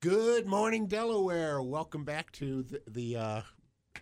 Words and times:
Good 0.00 0.46
morning, 0.46 0.86
Delaware. 0.86 1.60
Welcome 1.62 2.04
back 2.04 2.32
to 2.32 2.62
the, 2.62 2.80
the 2.88 3.16
uh, 3.16 3.42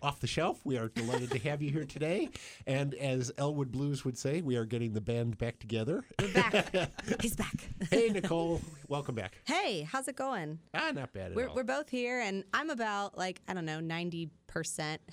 Off 0.01 0.21
the 0.21 0.27
Shelf. 0.27 0.61
We 0.63 0.77
are 0.77 0.87
delighted 0.87 1.29
to 1.31 1.39
have 1.39 1.61
you 1.61 1.71
here 1.71 1.83
today. 1.83 2.29
And 2.65 2.93
as 2.93 3.33
Elwood 3.37 3.69
Blues 3.73 4.05
would 4.05 4.17
say, 4.17 4.39
we 4.41 4.55
are 4.55 4.63
getting 4.63 4.93
the 4.93 5.01
band 5.01 5.37
back 5.37 5.59
together. 5.59 6.05
We're 6.21 6.31
back. 6.33 6.73
He's 7.21 7.35
back. 7.35 7.53
hey, 7.91 8.07
Nicole. 8.07 8.61
Welcome 8.87 9.15
back. 9.15 9.39
Hey, 9.45 9.81
how's 9.81 10.07
it 10.07 10.15
going? 10.15 10.59
Ah, 10.73 10.91
not 10.93 11.11
bad 11.11 11.31
at 11.31 11.35
We're, 11.35 11.49
all. 11.49 11.55
we're 11.55 11.63
both 11.65 11.89
here, 11.89 12.21
and 12.21 12.45
I'm 12.53 12.69
about, 12.69 13.17
like, 13.17 13.41
I 13.49 13.53
don't 13.53 13.65
know, 13.65 13.79
90% 13.81 14.29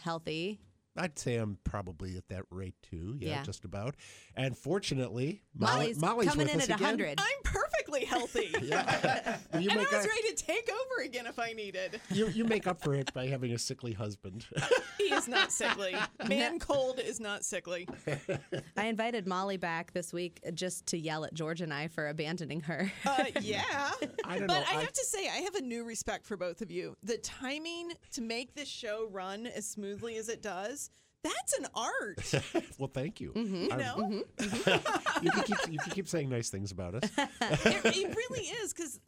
healthy. 0.01 0.61
I'd 0.99 1.19
say 1.19 1.35
I'm 1.37 1.59
probably 1.65 2.17
at 2.17 2.29
that 2.29 2.45
rate 2.51 2.77
too. 2.83 3.17
Yeah, 3.21 3.29
Yeah. 3.31 3.43
just 3.43 3.65
about. 3.67 3.97
And 4.35 4.57
fortunately, 4.57 5.43
Molly, 5.55 5.73
Molly's, 5.75 5.99
Molly's 6.01 6.29
coming 6.31 6.47
with 6.47 6.55
in 6.55 6.61
us 6.61 6.71
at 6.71 6.77
again. 6.81 6.97
100. 6.99 7.21
I'm 7.21 7.43
perfectly 7.87 8.05
healthy. 8.05 8.53
Yeah. 8.67 9.37
you, 9.61 9.71
and 9.71 9.79
I 9.81 9.85
was 9.85 9.93
a- 10.05 10.09
ready 10.09 10.35
to 10.35 10.35
take 10.35 10.69
over 10.71 11.05
again 11.05 11.27
if 11.27 11.39
I 11.39 11.53
needed. 11.53 12.01
you, 12.11 12.29
you 12.29 12.45
make 12.45 12.67
up 12.67 12.81
for 12.83 12.95
it 12.95 13.13
by 13.15 13.27
having 13.27 13.53
a 13.53 13.59
sickly 13.59 13.93
husband. 13.93 14.47
He 14.99 15.15
is 15.15 15.29
not 15.29 15.53
sickly. 15.53 15.95
Man 16.27 16.59
cold 16.59 16.99
is 16.99 17.21
not 17.21 17.45
sickly. 17.45 17.87
I 18.77 18.87
invited 18.87 19.29
Molly 19.29 19.57
back 19.57 19.93
this 19.93 20.13
week 20.13 20.41
just 20.55 20.87
to 20.87 20.99
yell 20.99 21.25
at 21.25 21.33
George 21.33 21.61
and 21.61 21.73
I 21.73 21.87
for 21.87 22.09
abandoning 22.09 22.61
her. 22.63 22.91
Uh, 23.05 23.25
yeah. 23.41 23.63
I 24.25 24.39
don't 24.39 24.49
but 24.49 24.55
know. 24.55 24.65
I 24.69 24.79
I- 24.79 24.81
have 24.81 24.93
to 24.93 25.05
say, 25.05 25.29
I 25.29 25.39
have 25.43 25.55
a 25.55 25.61
new 25.61 25.85
respect 25.85 26.27
for 26.27 26.37
both 26.37 26.61
of 26.61 26.73
you. 26.73 26.97
The 27.05 27.19
timing 27.19 27.93
to 28.15 28.21
make 28.23 28.55
this 28.55 28.69
show 28.69 29.07
run 29.13 29.47
as 29.47 29.65
smoothly 29.67 30.17
as 30.17 30.29
it 30.29 30.43
does, 30.43 30.91
that's 31.27 31.59
an 31.59 31.67
art. 31.75 32.65
well, 32.79 32.91
thank 32.93 33.21
you. 33.21 33.33
Mm-hmm. 33.33 33.63
You 33.63 33.77
know? 33.77 34.25
you, 35.23 35.31
can 35.31 35.43
keep, 35.43 35.59
you 35.71 35.79
can 35.79 35.93
keep 35.93 36.09
saying 36.09 36.29
nice 36.29 36.51
things 36.51 36.73
about 36.73 36.95
us. 36.97 37.11
it, 37.19 37.85
it 37.85 38.17
really 38.17 38.41
is 38.41 38.73
because 38.73 39.01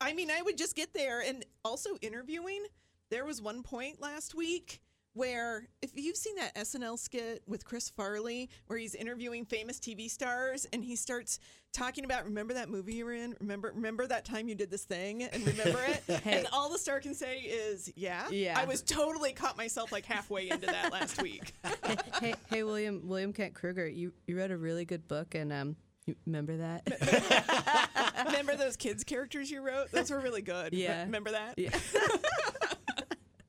I 0.00 0.12
mean, 0.14 0.30
I 0.30 0.42
would 0.42 0.58
just 0.58 0.74
get 0.74 0.92
there 0.94 1.20
and 1.20 1.44
also 1.64 1.90
interviewing. 2.02 2.64
There 3.10 3.24
was 3.24 3.40
one 3.40 3.62
point 3.62 4.00
last 4.00 4.34
week 4.34 4.80
where, 5.14 5.68
if 5.82 5.90
you've 5.94 6.16
seen 6.16 6.36
that 6.36 6.54
SNL 6.54 6.98
skit 6.98 7.42
with 7.46 7.64
Chris 7.64 7.90
Farley, 7.90 8.48
where 8.66 8.78
he's 8.78 8.94
interviewing 8.94 9.44
famous 9.44 9.78
TV 9.78 10.10
stars 10.10 10.66
and 10.72 10.82
he 10.82 10.96
starts 10.96 11.38
talking 11.72 12.04
about, 12.04 12.24
remember 12.24 12.54
that 12.54 12.68
movie 12.68 12.94
you 12.94 13.04
were 13.04 13.12
in? 13.12 13.34
Remember, 13.40 13.72
remember 13.74 14.06
that 14.06 14.24
time 14.24 14.48
you 14.48 14.54
did 14.54 14.70
this 14.70 14.84
thing 14.84 15.22
and 15.22 15.46
remember 15.46 15.80
it? 15.88 16.02
Hey. 16.22 16.38
And 16.38 16.46
all 16.52 16.68
the 16.70 16.78
star 16.78 17.00
can 17.00 17.14
say 17.14 17.38
is, 17.38 17.90
yeah. 17.96 18.28
Yeah. 18.30 18.58
I 18.58 18.64
was 18.64 18.82
totally 18.82 19.32
caught 19.32 19.56
myself 19.56 19.90
like 19.90 20.04
halfway 20.04 20.50
into 20.50 20.66
that 20.66 20.92
last 20.92 21.20
week. 21.20 21.52
hey, 21.84 21.96
hey, 22.20 22.34
hey, 22.48 22.62
William 22.62 23.00
William 23.04 23.32
Kent 23.32 23.54
Krueger, 23.54 23.88
you, 23.88 24.12
you 24.26 24.38
wrote 24.38 24.50
a 24.50 24.56
really 24.56 24.84
good 24.84 25.08
book, 25.08 25.34
and 25.34 25.52
um, 25.52 25.76
you 26.06 26.16
remember 26.26 26.56
that? 26.58 28.24
remember 28.26 28.56
those 28.56 28.76
kids 28.76 29.04
characters 29.04 29.50
you 29.50 29.62
wrote? 29.62 29.90
Those 29.90 30.10
were 30.10 30.20
really 30.20 30.42
good. 30.42 30.74
Yeah. 30.74 31.02
Remember 31.02 31.30
that? 31.30 31.58
Yeah. 31.58 31.70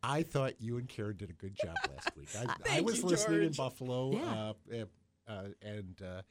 I 0.03 0.23
thought 0.23 0.53
you 0.59 0.77
and 0.77 0.87
Karen 0.87 1.15
did 1.15 1.29
a 1.29 1.33
good 1.33 1.55
job 1.55 1.75
last 1.95 2.15
week. 2.17 2.29
I, 2.37 2.55
I 2.77 2.81
was 2.81 3.01
you, 3.01 3.07
listening 3.07 3.43
in 3.43 3.53
Buffalo, 3.53 4.11
Yeah. 4.13 4.31
uh, 4.31 4.53
uh, 4.73 5.31
uh, 5.31 5.43
and 5.61 6.01
uh, 6.01 6.21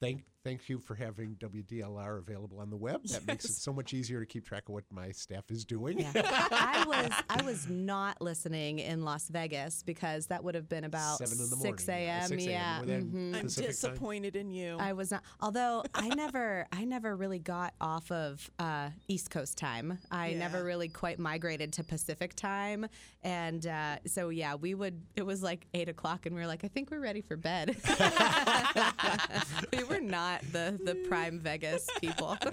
thank 0.00 0.24
thank 0.42 0.70
you 0.70 0.78
for 0.78 0.94
having 0.94 1.34
WDLR 1.36 2.18
available 2.18 2.60
on 2.60 2.70
the 2.70 2.76
web. 2.76 3.04
That 3.08 3.26
makes 3.26 3.44
it 3.44 3.52
so 3.52 3.74
much 3.74 3.92
easier 3.92 4.20
to 4.20 4.26
keep 4.26 4.46
track 4.46 4.68
of 4.68 4.72
what 4.74 4.84
my 4.90 5.10
staff 5.10 5.44
is 5.50 5.66
doing. 5.66 5.98
Yeah. 6.00 6.10
I 6.14 6.84
was 6.86 7.10
I 7.28 7.42
was 7.42 7.68
not 7.68 8.20
listening 8.22 8.78
in 8.78 9.04
Las 9.04 9.28
Vegas 9.28 9.82
because 9.82 10.26
that 10.28 10.42
would 10.42 10.54
have 10.54 10.68
been 10.68 10.84
about 10.84 11.18
Seven 11.18 11.44
in 11.44 11.50
the 11.50 11.56
six 11.56 11.86
morning, 11.86 12.04
yeah, 12.06 12.20
a.m. 12.20 12.28
6 12.28 12.42
a.m. 12.46 12.50
Yeah, 12.50 12.80
Were 12.80 12.86
they 12.86 12.94
in 12.94 13.10
mhm. 13.12 13.34
I'm 13.36 13.42
Pacific 13.42 13.64
time? 13.66 13.70
disappointed 13.72 14.36
in 14.36 14.50
you. 14.50 14.76
I 14.80 14.94
was 14.94 15.10
not. 15.10 15.22
Although 15.40 15.84
I 15.94 16.08
never, 16.08 16.66
I 16.72 16.84
never 16.84 17.14
really 17.16 17.38
got 17.38 17.74
off 17.80 18.10
of 18.10 18.50
uh, 18.58 18.88
East 19.08 19.30
Coast 19.30 19.58
time. 19.58 19.98
I 20.10 20.28
Yeah. 20.30 20.38
never 20.38 20.64
really 20.64 20.88
quite 20.88 21.18
migrated 21.18 21.74
to 21.74 21.84
Pacific 21.84 22.34
time, 22.34 22.86
and 23.22 23.66
uh, 23.66 23.96
so 24.06 24.30
yeah, 24.30 24.54
we 24.54 24.74
would. 24.74 25.02
It 25.16 25.26
was 25.26 25.42
like 25.42 25.66
eight 25.74 25.88
o'clock, 25.90 26.24
and 26.24 26.34
we 26.34 26.40
were 26.40 26.46
like, 26.46 26.64
I 26.64 26.68
think 26.68 26.90
we're 26.90 27.00
ready 27.00 27.20
for 27.20 27.36
bed. 27.36 27.76
we 29.76 29.84
were 29.90 30.00
not 30.00 30.40
the 30.52 30.78
the 30.82 30.94
prime 31.08 31.40
Vegas 31.40 31.88
people. 32.00 32.36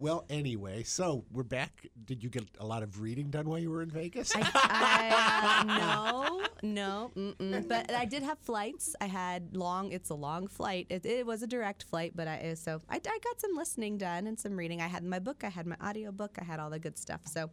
Well, 0.00 0.24
anyway, 0.28 0.82
so 0.82 1.24
we're 1.30 1.44
back. 1.44 1.86
Did 2.04 2.22
you 2.22 2.28
get 2.28 2.44
a 2.58 2.66
lot 2.66 2.82
of 2.82 3.00
reading 3.00 3.30
done 3.30 3.48
while 3.48 3.60
you 3.60 3.70
were 3.70 3.80
in 3.80 3.90
Vegas? 3.90 4.32
I, 4.34 5.62
uh, 5.62 5.64
no, 5.78 6.42
no, 6.62 7.10
mm-mm. 7.16 7.68
but 7.68 7.92
I 7.92 8.04
did 8.04 8.24
have 8.24 8.38
flights. 8.40 8.96
I 9.00 9.06
had 9.06 9.56
long. 9.56 9.92
It's 9.92 10.10
a 10.10 10.14
long 10.14 10.48
flight. 10.48 10.88
It, 10.90 11.06
it 11.06 11.24
was 11.24 11.44
a 11.44 11.46
direct 11.46 11.84
flight, 11.84 12.12
but 12.16 12.26
I 12.26 12.54
so 12.54 12.80
I, 12.90 12.96
I 12.96 12.98
got 12.98 13.40
some 13.40 13.54
listening 13.56 13.96
done 13.96 14.26
and 14.26 14.38
some 14.38 14.56
reading. 14.56 14.82
I 14.82 14.88
had 14.88 15.04
my 15.04 15.20
book. 15.20 15.44
I 15.44 15.48
had 15.48 15.64
my 15.64 15.76
audio 15.80 16.10
book. 16.10 16.38
I 16.40 16.44
had 16.44 16.58
all 16.58 16.70
the 16.70 16.80
good 16.80 16.98
stuff. 16.98 17.20
So, 17.26 17.48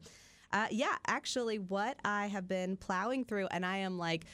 uh, 0.52 0.66
yeah, 0.72 0.96
actually, 1.06 1.60
what 1.60 2.00
I 2.04 2.26
have 2.26 2.48
been 2.48 2.76
plowing 2.76 3.24
through, 3.24 3.48
and 3.52 3.64
I 3.64 3.78
am 3.78 4.00
like 4.00 4.26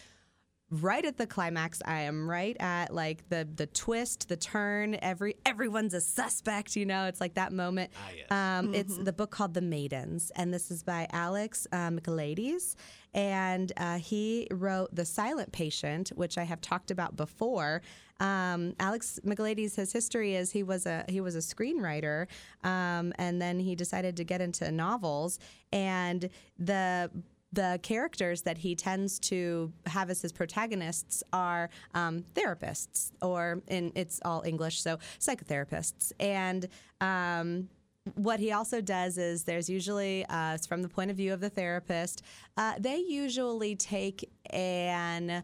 right 0.70 1.06
at 1.06 1.18
the 1.18 1.26
climax 1.26 1.82
i 1.86 2.02
am 2.02 2.30
right 2.30 2.58
at 2.60 2.94
like 2.94 3.28
the 3.30 3.48
the 3.56 3.68
twist 3.68 4.28
the 4.28 4.36
turn 4.36 4.98
every 5.02 5.36
everyone's 5.46 5.94
a 5.94 6.02
suspect 6.02 6.76
you 6.76 6.86
know? 6.86 7.06
It's 7.06 7.22
like 7.22 7.36
that 7.36 7.54
moment. 7.54 7.92
Ah, 7.96 8.10
yes. 8.16 8.32
um, 8.32 8.74
it's 8.74 8.98
the 8.98 9.14
book 9.14 9.32
called 9.32 9.54
the 9.54 9.62
maidens 9.62 10.32
and 10.36 10.54
this 10.54 10.70
is 10.70 10.84
by 10.84 11.08
alex 11.12 11.68
uh, 11.72 11.90
michaelides 11.90 12.76
and 13.14 13.72
uh, 13.78 13.98
he 13.98 14.48
wrote 14.52 14.94
the 14.94 15.06
silent 15.06 15.52
patient 15.52 16.10
which 16.16 16.38
i 16.38 16.44
have 16.44 16.62
talked 16.62 16.92
about 16.92 17.16
before. 17.16 17.82
Um, 18.20 18.74
alex 18.80 19.20
michaelides 19.26 19.76
his 19.76 19.94
history 19.94 20.36
is 20.36 20.52
he 20.52 20.64
was 20.64 20.86
a 20.86 21.06
he 21.08 21.22
was 21.22 21.36
a 21.36 21.40
screenwriter 21.40 22.28
um, 22.64 23.14
and 23.18 23.42
then 23.42 23.60
he 23.60 23.76
decided 23.76 24.18
to 24.18 24.24
get 24.24 24.42
into 24.42 24.70
novels 24.72 25.40
and 25.72 26.30
the 26.58 27.12
the 27.54 27.80
characters 27.82 28.42
that 28.42 28.58
he 28.58 28.76
tends 28.76 29.20
to 29.20 29.72
have 29.86 30.10
as 30.10 30.22
his 30.22 30.32
protagonists 30.32 31.24
are 31.32 31.70
um, 31.94 32.24
therapists, 32.36 33.12
or 33.22 33.62
in 33.68 33.92
it's 33.96 34.20
all 34.26 34.44
English, 34.46 34.82
so 34.82 34.98
psychotherapists. 35.20 36.12
And 36.20 36.68
um, 37.00 37.70
what 38.16 38.40
he 38.40 38.52
also 38.52 38.82
does 38.82 39.18
is 39.18 39.44
there's 39.44 39.70
usually, 39.70 40.26
uh, 40.30 40.58
from 40.68 40.82
the 40.82 40.90
point 40.90 41.12
of 41.12 41.18
view 41.18 41.34
of 41.34 41.40
the 41.40 41.50
therapist, 41.50 42.22
uh, 42.58 42.74
they 42.80 42.98
usually 42.98 43.76
take 43.76 44.30
an 44.50 45.44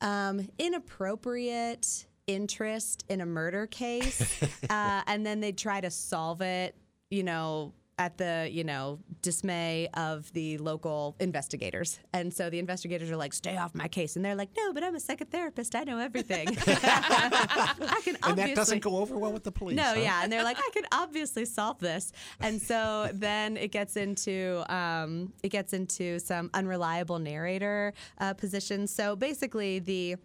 um, 0.00 0.48
inappropriate 0.58 2.06
interest 2.26 3.04
in 3.08 3.20
a 3.20 3.26
murder 3.26 3.66
case, 3.66 4.42
uh, 4.70 5.02
and 5.06 5.24
then 5.24 5.40
they 5.40 5.52
try 5.52 5.80
to 5.80 5.90
solve 5.90 6.40
it, 6.40 6.74
you 7.10 7.22
know, 7.22 7.72
at 7.98 8.16
the 8.18 8.48
you 8.50 8.64
know 8.64 8.98
dismay 9.22 9.88
of 9.94 10.32
the 10.32 10.58
local 10.58 11.16
investigators 11.20 11.98
and 12.12 12.32
so 12.32 12.48
the 12.48 12.58
investigators 12.58 13.10
are 13.10 13.16
like 13.16 13.32
stay 13.32 13.56
off 13.56 13.74
my 13.74 13.88
case 13.88 14.16
and 14.16 14.24
they're 14.24 14.34
like 14.34 14.50
no 14.56 14.72
but 14.72 14.82
i'm 14.82 14.94
a 14.94 14.98
psychotherapist 14.98 15.74
i 15.74 15.84
know 15.84 15.98
everything 15.98 16.48
i 16.66 18.00
can 18.04 18.16
and 18.28 18.38
that 18.38 18.54
doesn't 18.54 18.80
go 18.80 18.96
over 18.96 19.16
well 19.16 19.32
with 19.32 19.44
the 19.44 19.52
police. 19.52 19.76
no, 19.76 19.82
huh? 19.82 19.94
yeah, 19.94 20.22
and 20.22 20.32
they're 20.32 20.44
like, 20.44 20.58
I 20.58 20.70
could 20.72 20.86
obviously 20.92 21.44
solve 21.44 21.78
this, 21.78 22.12
and 22.40 22.60
so 22.60 23.10
then 23.14 23.56
it 23.56 23.72
gets 23.72 23.96
into 23.96 24.64
um, 24.72 25.32
it 25.42 25.48
gets 25.48 25.72
into 25.72 26.18
some 26.18 26.50
unreliable 26.54 27.18
narrator 27.18 27.92
uh, 28.18 28.34
positions. 28.34 28.92
So 28.92 29.16
basically, 29.16 29.78
the 29.78 30.16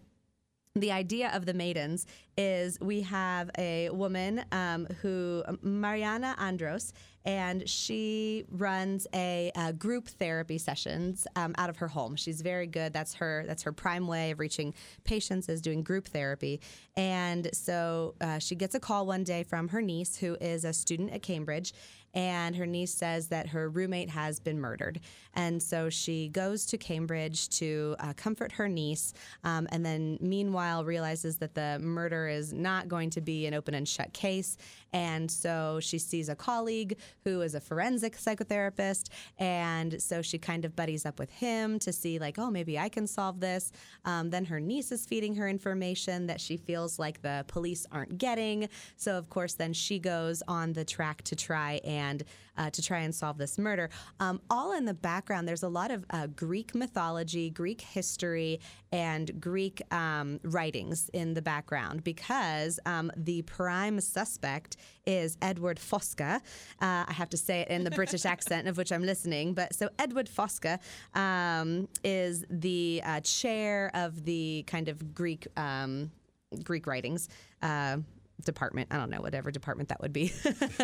the 0.76 0.90
idea 0.90 1.30
of 1.32 1.46
the 1.46 1.54
maidens 1.54 2.04
is 2.36 2.80
we 2.80 3.02
have 3.02 3.48
a 3.58 3.90
woman 3.90 4.44
um, 4.50 4.86
who 5.02 5.44
Mariana 5.62 6.34
Andros, 6.38 6.92
and 7.24 7.68
she 7.68 8.44
runs 8.50 9.06
a, 9.14 9.50
uh 9.54 9.72
group 9.72 10.08
therapy 10.08 10.58
sessions 10.58 11.26
um, 11.36 11.54
out 11.58 11.70
of 11.70 11.76
her 11.78 11.88
home. 11.88 12.16
She's 12.16 12.40
very 12.40 12.66
good. 12.66 12.92
That's 12.92 13.14
her. 13.14 13.44
That's 13.46 13.62
her 13.62 13.72
prime 13.72 14.06
way 14.06 14.30
of 14.30 14.38
reaching 14.38 14.74
patients 15.04 15.48
is 15.48 15.60
doing 15.60 15.82
group 15.82 16.06
therapy. 16.06 16.60
And 16.96 17.48
so 17.52 18.14
uh, 18.20 18.38
she 18.38 18.54
gets 18.54 18.74
a 18.74 18.80
call 18.80 19.06
one 19.06 19.24
day 19.24 19.42
from 19.42 19.68
her 19.68 19.82
niece, 19.82 20.16
who 20.16 20.36
is 20.40 20.64
a 20.64 20.72
student 20.72 21.12
at 21.12 21.22
Cambridge, 21.22 21.72
and 22.14 22.56
her 22.56 22.66
niece 22.66 22.94
says 22.94 23.28
that 23.28 23.48
her 23.48 23.68
roommate 23.68 24.10
has 24.10 24.40
been 24.40 24.60
murdered. 24.60 25.00
And 25.34 25.62
so 25.62 25.90
she 25.90 26.28
goes 26.28 26.64
to 26.66 26.78
Cambridge 26.78 27.48
to 27.58 27.96
uh, 27.98 28.12
comfort 28.14 28.52
her 28.52 28.68
niece, 28.68 29.12
um, 29.42 29.66
and 29.70 29.84
then 29.84 30.18
meanwhile 30.20 30.84
realizes 30.84 31.38
that 31.38 31.54
the 31.54 31.78
murder 31.80 32.28
is 32.28 32.52
not 32.52 32.88
going 32.88 33.10
to 33.10 33.20
be 33.20 33.46
an 33.46 33.54
open 33.54 33.74
and 33.74 33.88
shut 33.88 34.12
case. 34.12 34.56
And 34.92 35.28
so 35.28 35.80
she 35.80 35.98
sees 35.98 36.28
a 36.28 36.36
colleague 36.36 36.98
who 37.24 37.40
is 37.40 37.56
a 37.56 37.60
forensic 37.60 38.16
psychotherapist, 38.16 39.08
and 39.38 40.00
so 40.00 40.22
she 40.22 40.38
kind 40.38 40.64
of 40.64 40.76
buddies 40.76 41.04
up 41.04 41.18
with 41.18 41.30
him 41.30 41.80
to 41.80 41.92
see, 41.92 42.20
like, 42.20 42.38
oh, 42.38 42.50
maybe 42.50 42.78
I 42.78 42.88
can 42.88 43.08
solve 43.08 43.40
this. 43.40 43.72
Um, 44.04 44.30
then 44.30 44.44
her 44.44 44.60
niece 44.60 44.92
is 44.92 45.04
feeding 45.04 45.34
her 45.34 45.48
information 45.48 46.26
that 46.28 46.40
she 46.40 46.56
feels 46.56 46.98
like 46.98 47.22
the 47.22 47.44
police 47.48 47.86
aren't 47.90 48.18
getting. 48.18 48.68
So, 48.96 49.18
of 49.18 49.28
course, 49.30 49.54
then 49.54 49.72
she 49.72 49.98
goes 49.98 50.44
on 50.46 50.74
the 50.74 50.84
track 50.84 51.22
to 51.22 51.34
try 51.34 51.80
and 51.84 52.03
and 52.04 52.24
uh, 52.56 52.70
to 52.70 52.82
try 52.82 53.00
and 53.00 53.14
solve 53.14 53.38
this 53.38 53.58
murder. 53.58 53.90
Um, 54.20 54.40
all 54.50 54.72
in 54.72 54.84
the 54.84 54.94
background, 54.94 55.48
there's 55.48 55.62
a 55.62 55.68
lot 55.68 55.90
of 55.90 56.04
uh, 56.10 56.26
Greek 56.28 56.74
mythology, 56.74 57.50
Greek 57.50 57.80
history, 57.80 58.60
and 58.92 59.40
Greek 59.40 59.82
um, 59.92 60.38
writings 60.44 61.10
in 61.12 61.34
the 61.34 61.42
background 61.42 62.04
because 62.04 62.78
um, 62.86 63.10
the 63.16 63.42
prime 63.42 64.00
suspect 64.00 64.76
is 65.06 65.36
Edward 65.42 65.78
Fosca. 65.78 66.36
Uh, 66.80 67.04
I 67.08 67.12
have 67.12 67.28
to 67.30 67.36
say 67.36 67.60
it 67.62 67.68
in 67.68 67.84
the 67.84 67.90
British 67.90 68.24
accent 68.34 68.68
of 68.68 68.76
which 68.76 68.92
I'm 68.92 69.02
listening, 69.02 69.54
but 69.54 69.74
so 69.74 69.88
Edward 69.98 70.28
Fosca 70.28 70.78
um, 71.14 71.88
is 72.04 72.44
the 72.50 73.02
uh, 73.04 73.20
chair 73.20 73.90
of 73.94 74.24
the 74.24 74.64
kind 74.66 74.88
of 74.88 75.14
Greek 75.14 75.46
um, 75.56 76.10
Greek 76.62 76.86
writings. 76.86 77.28
Uh, 77.62 77.98
department. 78.44 78.88
I 78.90 78.96
don't 78.96 79.10
know, 79.10 79.20
whatever 79.20 79.50
department 79.50 79.88
that 79.88 80.00
would 80.00 80.12
be. 80.12 80.32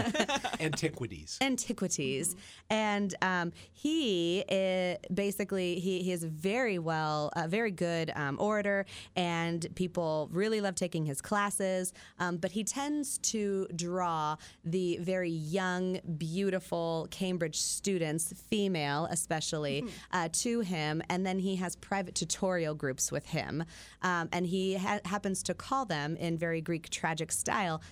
Antiquities. 0.61 1.39
Antiquities. 1.41 2.37
And 2.69 3.15
um, 3.23 3.53
he 3.73 4.41
is 4.49 4.99
basically, 5.13 5.79
he, 5.79 6.03
he 6.03 6.13
is 6.13 6.25
a 6.25 6.29
very 6.29 6.79
well, 6.79 7.31
a 7.37 7.47
very 7.47 7.71
good 7.71 8.13
um, 8.17 8.37
orator, 8.41 8.87
and 9.17 9.67
people 9.75 10.29
really 10.33 10.61
love 10.61 10.75
taking 10.75 11.05
his 11.05 11.21
classes. 11.21 11.93
Um, 12.19 12.39
but 12.39 12.53
he 12.53 12.65
tends 12.65 13.19
to 13.19 13.67
draw 13.77 14.37
the 14.65 14.99
very 14.99 15.31
young, 15.31 16.01
beautiful 16.17 17.07
Cambridge 17.11 17.61
students, 17.61 18.33
female 18.49 19.07
especially, 19.11 19.85
uh, 20.13 20.29
to 20.33 20.61
him. 20.61 21.03
And 21.09 21.27
then 21.27 21.39
he 21.39 21.57
has 21.57 21.77
private 21.77 22.15
tutorial 22.15 22.75
groups 22.75 23.13
with 23.13 23.27
him. 23.27 23.65
Um, 24.03 24.29
and 24.33 24.47
he 24.47 24.77
ha- 24.77 25.01
happens 25.05 25.43
to 25.45 25.55
call 25.55 25.85
them 25.85 26.17
in 26.17 26.39
very 26.39 26.61
Greek 26.61 26.89
tragic 26.91 27.33
style 27.33 27.50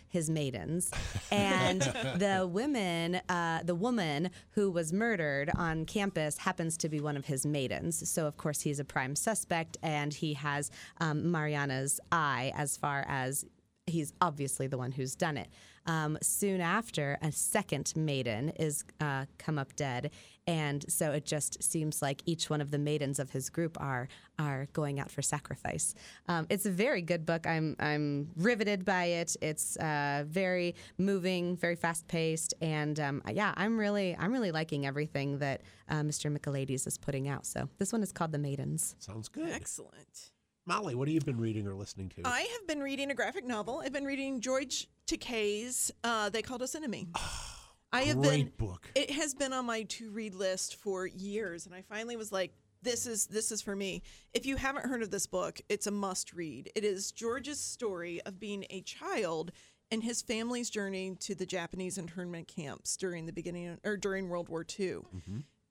his 0.08 0.30
maidens. 0.30 0.90
And 1.30 1.82
the 2.16 2.48
women, 2.50 3.16
uh, 3.28 3.60
the 3.62 3.74
woman 3.74 4.30
who 4.52 4.70
was 4.70 4.92
murdered 4.92 5.50
on 5.54 5.84
campus 5.84 6.38
happens 6.38 6.76
to 6.78 6.88
be 6.88 7.00
one 7.00 7.16
of 7.16 7.26
his 7.26 7.44
maidens. 7.44 8.08
So, 8.08 8.26
of 8.26 8.36
course, 8.38 8.62
he's 8.62 8.80
a 8.80 8.84
prime 8.84 9.14
suspect 9.14 9.76
and 9.82 10.14
he 10.14 10.34
has 10.34 10.70
um, 11.00 11.30
Mariana's 11.30 12.00
eye 12.10 12.52
as 12.56 12.76
far 12.76 13.04
as 13.08 13.44
he's 13.88 14.12
obviously 14.20 14.66
the 14.66 14.78
one 14.78 14.92
who's 14.92 15.14
done 15.14 15.36
it. 15.36 15.48
Um, 15.86 16.18
soon 16.22 16.60
after, 16.60 17.18
a 17.22 17.32
second 17.32 17.92
maiden 17.96 18.50
is 18.50 18.84
uh, 19.00 19.24
come 19.38 19.58
up 19.58 19.74
dead, 19.74 20.10
and 20.48 20.90
so 20.90 21.12
it 21.12 21.26
just 21.26 21.62
seems 21.62 22.00
like 22.00 22.22
each 22.24 22.48
one 22.48 22.62
of 22.62 22.70
the 22.70 22.78
maidens 22.78 23.18
of 23.18 23.30
his 23.30 23.50
group 23.50 23.76
are 23.80 24.08
are 24.38 24.66
going 24.72 24.98
out 24.98 25.10
for 25.10 25.20
sacrifice. 25.20 25.94
Um, 26.26 26.46
it's 26.48 26.64
a 26.64 26.70
very 26.70 27.02
good 27.02 27.26
book. 27.26 27.46
I'm 27.46 27.76
I'm 27.78 28.30
riveted 28.34 28.84
by 28.84 29.04
it. 29.04 29.36
It's 29.42 29.76
uh, 29.76 30.24
very 30.26 30.74
moving, 30.96 31.54
very 31.56 31.76
fast 31.76 32.08
paced, 32.08 32.54
and 32.62 32.98
um, 32.98 33.22
yeah, 33.30 33.52
I'm 33.56 33.78
really 33.78 34.16
I'm 34.18 34.32
really 34.32 34.50
liking 34.50 34.86
everything 34.86 35.38
that 35.40 35.60
uh, 35.90 35.96
Mr. 35.96 36.34
Michaelides 36.34 36.86
is 36.86 36.96
putting 36.96 37.28
out. 37.28 37.44
So 37.44 37.68
this 37.76 37.92
one 37.92 38.02
is 38.02 38.10
called 38.10 38.32
The 38.32 38.38
Maidens. 38.38 38.96
Sounds 39.00 39.28
good. 39.28 39.50
Excellent. 39.50 40.32
Molly, 40.64 40.94
what 40.94 41.08
have 41.08 41.14
you 41.14 41.20
been 41.20 41.40
reading 41.40 41.66
or 41.66 41.74
listening 41.74 42.08
to? 42.10 42.22
I 42.24 42.40
have 42.40 42.66
been 42.66 42.80
reading 42.80 43.10
a 43.10 43.14
graphic 43.14 43.46
novel. 43.46 43.82
I've 43.84 43.92
been 43.92 44.04
reading 44.04 44.40
George 44.40 44.88
Takei's 45.06 45.90
uh, 46.04 46.28
They 46.30 46.42
Called 46.42 46.62
Us 46.62 46.74
Enemy. 46.74 47.08
I 47.92 48.02
have 48.02 48.20
been 48.20 48.30
Great 48.30 48.58
book. 48.58 48.90
it 48.94 49.10
has 49.10 49.34
been 49.34 49.52
on 49.52 49.66
my 49.66 49.82
to 49.84 50.10
read 50.10 50.34
list 50.34 50.76
for 50.76 51.06
years 51.06 51.66
and 51.66 51.74
I 51.74 51.82
finally 51.82 52.16
was 52.16 52.30
like 52.30 52.52
this 52.82 53.06
is 53.06 53.26
this 53.26 53.50
is 53.50 53.60
for 53.60 53.74
me. 53.74 54.02
If 54.32 54.46
you 54.46 54.56
haven't 54.56 54.86
heard 54.86 55.02
of 55.02 55.10
this 55.10 55.26
book, 55.26 55.60
it's 55.68 55.86
a 55.86 55.90
must 55.90 56.32
read. 56.32 56.70
It 56.76 56.84
is 56.84 57.10
George's 57.10 57.60
story 57.60 58.20
of 58.22 58.38
being 58.38 58.66
a 58.70 58.82
child 58.82 59.50
and 59.90 60.02
his 60.02 60.22
family's 60.22 60.70
journey 60.70 61.16
to 61.20 61.34
the 61.34 61.46
Japanese 61.46 61.98
internment 61.98 62.46
camps 62.46 62.96
during 62.96 63.26
the 63.26 63.32
beginning 63.32 63.78
or 63.84 63.96
during 63.96 64.28
World 64.28 64.48
War 64.48 64.64
II. 64.78 64.98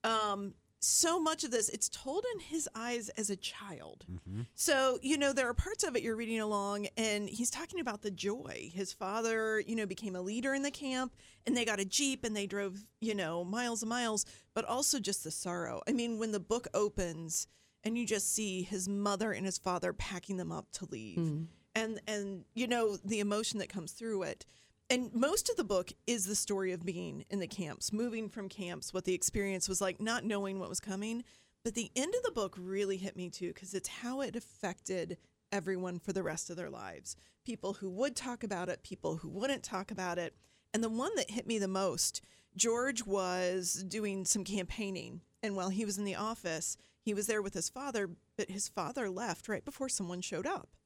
Um, 0.04 0.54
so 0.80 1.20
much 1.20 1.44
of 1.44 1.52
this, 1.52 1.70
it's 1.70 1.90
told 1.90 2.24
in 2.34 2.40
his 2.40 2.70
eyes 2.76 3.10
as 3.10 3.30
a 3.30 3.36
child. 3.36 4.06
Mm-hmm. 4.12 4.42
So, 4.56 5.00
you 5.02 5.18
know, 5.18 5.34
there 5.34 5.48
are 5.48 5.54
parts 5.54 5.84
of 5.84 5.96
it 5.96 6.04
you're 6.04 6.16
reading 6.16 6.40
along, 6.40 6.88
and 6.96 7.28
he's 7.28 7.50
talking 7.50 7.80
about 7.80 8.02
the 8.02 8.12
joy. 8.12 8.70
His 8.74 8.94
father, 8.94 9.60
you 9.60 9.76
know, 9.76 9.86
became 9.86 10.16
a 10.16 10.22
leader 10.22 10.54
in 10.54 10.62
the 10.62 10.72
camp, 10.72 11.16
and 11.46 11.58
they 11.58 11.66
got 11.66 11.80
a 11.80 11.86
Jeep 11.86 12.24
and 12.24 12.36
they 12.36 12.46
drove, 12.46 12.86
you 13.02 13.16
know, 13.16 13.44
miles 13.44 13.82
and 13.82 13.90
miles, 13.90 14.26
but 14.54 14.66
also 14.66 15.00
just 15.00 15.24
the 15.24 15.32
sorrow. 15.32 15.82
I 15.88 15.94
mean, 15.94 16.20
when 16.20 16.32
the 16.32 16.40
book 16.40 16.68
opens 16.74 17.48
and 17.84 17.98
you 17.98 18.06
just 18.06 18.34
see 18.34 18.62
his 18.62 18.88
mother 18.88 19.32
and 19.32 19.46
his 19.46 19.58
father 19.58 19.94
packing 19.94 20.38
them 20.38 20.52
up 20.52 20.68
to 20.74 20.88
leave, 20.92 21.18
hmm. 21.18 21.44
and, 21.74 22.00
and, 22.08 22.46
you 22.54 22.68
know, 22.68 22.98
the 23.04 23.20
emotion 23.20 23.60
that 23.60 23.70
comes 23.70 23.94
through 23.94 24.24
it. 24.24 24.46
And 24.90 25.14
most 25.14 25.50
of 25.50 25.58
the 25.58 25.66
book 25.66 25.92
is 26.06 26.26
the 26.26 26.36
story 26.36 26.72
of 26.72 26.86
being 26.86 27.26
in 27.30 27.40
the 27.40 27.48
camps, 27.48 27.92
moving 27.92 28.30
from 28.30 28.48
camps, 28.48 28.94
what 28.94 29.04
the 29.04 29.14
experience 29.14 29.68
was 29.68 29.82
like, 29.82 30.00
not 30.00 30.24
knowing 30.24 30.60
what 30.60 30.70
was 30.70 30.80
coming. 30.80 31.26
But 31.66 31.76
the 31.76 31.92
end 31.96 32.16
of 32.16 32.24
the 32.24 32.32
book 32.32 32.56
really 32.58 32.96
hit 32.96 33.18
me 33.18 33.30
too, 33.30 33.50
because 33.50 33.74
it's 33.74 33.90
how 33.90 34.22
it 34.22 34.38
affected 34.38 35.18
everyone 35.52 36.00
for 36.00 36.14
the 36.14 36.24
rest 36.24 36.50
of 36.50 36.56
their 36.56 36.70
lives. 36.70 37.18
People 37.46 37.74
who 37.74 37.90
would 37.90 38.16
talk 38.16 38.46
about 38.46 38.70
it, 38.70 38.82
people 38.82 39.18
who 39.18 39.28
wouldn't 39.28 39.64
talk 39.64 39.92
about 39.92 40.18
it. 40.18 40.34
And 40.74 40.82
the 40.82 40.90
one 40.90 41.12
that 41.18 41.32
hit 41.32 41.48
me 41.48 41.60
the 41.60 41.68
most, 41.68 42.22
George 42.56 43.06
was 43.06 43.84
doing 43.88 44.24
some 44.24 44.46
campaigning. 44.46 45.20
And 45.44 45.58
while 45.58 45.70
he 45.70 45.84
was 45.84 45.98
in 45.98 46.06
the 46.06 46.16
office, 46.16 46.78
he 47.02 47.14
was 47.14 47.28
there 47.28 47.42
with 47.42 47.54
his 47.54 47.68
father, 47.68 48.10
but 48.38 48.50
his 48.50 48.70
father 48.70 49.10
left 49.10 49.50
right 49.50 49.66
before 49.66 49.90
someone 49.90 50.22
showed 50.22 50.48
up 50.48 50.77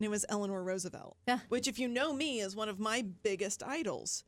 and 0.00 0.06
it 0.06 0.10
was 0.10 0.24
Eleanor 0.30 0.62
Roosevelt, 0.64 1.18
Yeah. 1.28 1.40
which, 1.50 1.68
if 1.68 1.78
you 1.78 1.86
know 1.86 2.14
me, 2.14 2.40
is 2.40 2.56
one 2.56 2.70
of 2.70 2.80
my 2.80 3.02
biggest 3.02 3.62
idols. 3.62 4.24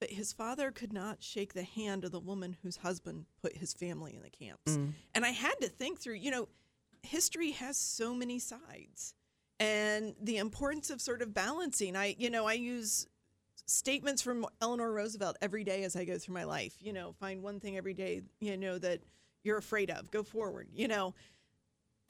But 0.00 0.10
his 0.10 0.32
father 0.32 0.72
could 0.72 0.92
not 0.92 1.22
shake 1.22 1.54
the 1.54 1.62
hand 1.62 2.04
of 2.04 2.10
the 2.10 2.18
woman 2.18 2.56
whose 2.64 2.78
husband 2.78 3.26
put 3.40 3.56
his 3.58 3.72
family 3.72 4.16
in 4.16 4.22
the 4.22 4.30
camps. 4.30 4.72
Mm. 4.76 4.94
And 5.14 5.24
I 5.24 5.28
had 5.30 5.54
to 5.60 5.68
think 5.68 6.00
through, 6.00 6.14
you 6.16 6.32
know, 6.32 6.48
history 7.04 7.52
has 7.52 7.76
so 7.76 8.12
many 8.12 8.40
sides 8.40 9.14
and 9.60 10.16
the 10.20 10.38
importance 10.38 10.90
of 10.90 11.00
sort 11.00 11.22
of 11.22 11.32
balancing. 11.32 11.94
I, 11.94 12.16
you 12.18 12.30
know, 12.30 12.48
I 12.48 12.54
use 12.54 13.06
statements 13.66 14.22
from 14.22 14.44
Eleanor 14.60 14.90
Roosevelt 14.92 15.36
every 15.40 15.62
day 15.62 15.84
as 15.84 15.94
I 15.94 16.04
go 16.04 16.18
through 16.18 16.34
my 16.34 16.44
life. 16.44 16.74
You 16.80 16.92
know, 16.92 17.12
find 17.20 17.40
one 17.40 17.60
thing 17.60 17.76
every 17.76 17.94
day, 17.94 18.22
you 18.40 18.56
know, 18.56 18.78
that 18.78 19.02
you're 19.44 19.58
afraid 19.58 19.88
of, 19.88 20.10
go 20.10 20.24
forward, 20.24 20.66
you 20.72 20.88
know 20.88 21.14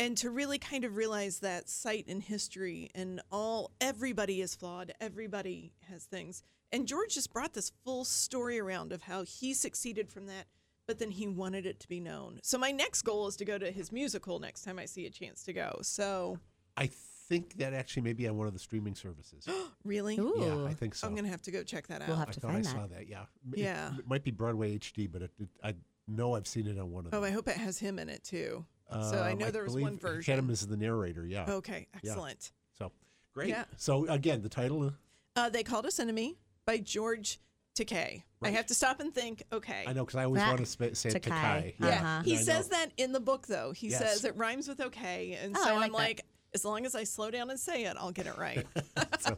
and 0.03 0.17
to 0.17 0.31
really 0.31 0.59
kind 0.59 0.85
of 0.85 0.97
realize 0.97 1.39
that 1.39 1.69
sight 1.69 2.05
and 2.09 2.25
history 2.25 2.91
and 2.93 3.21
all 3.31 3.71
everybody 3.81 4.41
is 4.41 4.55
flawed 4.55 4.93
everybody 5.01 5.73
has 5.89 6.05
things 6.05 6.43
and 6.73 6.89
george 6.89 7.15
just 7.15 7.33
brought 7.33 7.53
this 7.53 7.71
full 7.85 8.05
story 8.05 8.59
around 8.59 8.93
of 8.93 9.03
how 9.03 9.23
he 9.23 9.55
succeeded 9.55 10.11
from 10.11 10.27
that 10.27 10.47
but 10.89 10.99
then 10.99 11.13
he 11.13 11.29
wanted 11.29 11.65
it 11.67 11.79
to 11.79 11.87
be 11.89 12.01
known 12.01 12.41
so 12.43 12.59
my 12.59 12.73
next 12.73 13.03
goal 13.03 13.29
is 13.29 13.37
to 13.37 13.45
go 13.45 13.57
to 13.59 13.71
his 13.71 13.93
musical 13.93 14.41
next 14.41 14.63
time 14.63 14.79
i 14.79 14.85
see 14.85 15.07
a 15.07 15.11
chance 15.11 15.45
to 15.45 15.53
go 15.53 15.79
so 15.83 16.39
I 16.75 16.89
think 17.29 17.59
that 17.59 17.75
actually 17.75 18.03
may 18.03 18.15
be 18.15 18.27
on 18.29 18.39
one 18.39 18.47
of 18.47 18.55
the 18.55 18.59
streaming 18.59 18.95
services. 18.95 19.47
really 19.85 20.19
Ooh. 20.19 20.35
Yeah, 20.39 20.65
I 20.71 20.73
think 20.75 20.95
so. 20.95 21.07
i'm 21.07 21.15
gonna 21.15 21.29
have 21.29 21.43
to 21.43 21.51
go 21.51 21.63
check 21.63 21.87
that 21.89 22.03
out 22.03 22.09
We'll 22.09 22.17
have 22.17 22.31
I 22.31 22.33
to 22.33 22.41
thought 22.41 22.51
I 22.51 22.55
find 22.55 22.67
saw 22.67 22.73
that. 22.81 22.91
that. 22.91 23.09
Yeah. 23.09 23.23
It- 23.53 23.59
Yeah. 23.59 23.91
It, 23.99 24.09
might 24.09 24.25
be 24.25 24.31
Broadway 24.31 24.79
HD, 24.79 25.11
but 25.11 25.23
it, 25.23 25.31
it, 25.39 25.49
I 25.63 25.75
know 26.09 26.35
I've 26.35 26.47
seen 26.47 26.67
it 26.67 26.79
on 26.79 26.91
one 26.91 27.07
of 27.07 27.15
oh, 27.15 27.21
them. 27.21 27.25
oh 27.25 27.27
i 27.27 27.31
hope 27.31 27.47
it 27.49 27.57
has 27.57 27.79
him 27.79 27.99
in 27.99 28.09
it 28.09 28.25
too 28.25 28.65
so 29.01 29.23
i 29.23 29.33
Um, 29.33 29.39
know 29.39 29.51
there 29.51 29.65
was 29.65 29.75
one 29.77 29.97
version 29.99 30.39
him 30.39 30.51
is 30.51 30.67
the 30.67 30.77
narrator. 30.77 31.27
Yeah. 31.27 31.47
okay 31.49 31.87
excellent 31.95 32.53
So 32.79 32.93
great. 33.35 33.49
Yeah. 33.49 33.65
So 33.77 34.07
again, 34.09 34.43
the 34.43 34.49
title. 34.49 34.83
uh, 34.85 34.91
uh, 35.37 35.49
they 35.49 35.63
called 35.63 35.87
us 35.87 35.99
enemy 35.99 36.39
by 36.67 36.79
george 36.79 37.39
takei 37.75 38.23
i 38.43 38.51
have 38.51 38.67
to 38.67 38.75
stop 38.75 39.01
and 39.01 39.15
think 39.15 39.43
okay 39.53 39.85
I 39.87 39.93
know 39.95 40.05
because 40.05 40.17
I 40.17 40.25
always 40.25 40.41
That- 40.43 40.49
want 40.49 40.61
to 40.61 40.67
sp- 40.67 40.93
say 40.95 41.11
Takai. 41.11 41.31
Takai. 41.31 41.75
Yeah, 41.81 41.89
Uh-huh. 41.89 42.23
he 42.23 42.37
I 42.37 42.43
says 42.43 42.69
that 42.69 42.89
in 42.99 43.13
the 43.13 43.21
book, 43.21 43.47
though. 43.47 43.73
He 43.73 43.89
Yes. 43.89 43.99
says 44.01 44.25
it 44.25 44.37
rhymes 44.37 44.69
with 44.69 44.81
okay, 44.81 45.39
and 45.43 45.57
Oh, 45.57 45.63
so 45.65 45.71
I 45.71 45.75
like 45.75 45.85
I'm 45.87 45.93
that. 45.93 45.99
like, 45.99 46.21
as 46.55 46.65
long 46.67 46.85
as 46.85 46.95
I 46.95 47.05
slow 47.05 47.31
down 47.31 47.49
and 47.51 47.59
say 47.59 47.85
it, 47.85 47.97
I'll 47.99 48.13
get 48.13 48.27
it 48.27 48.37
right. 48.37 48.67
so, 49.21 49.37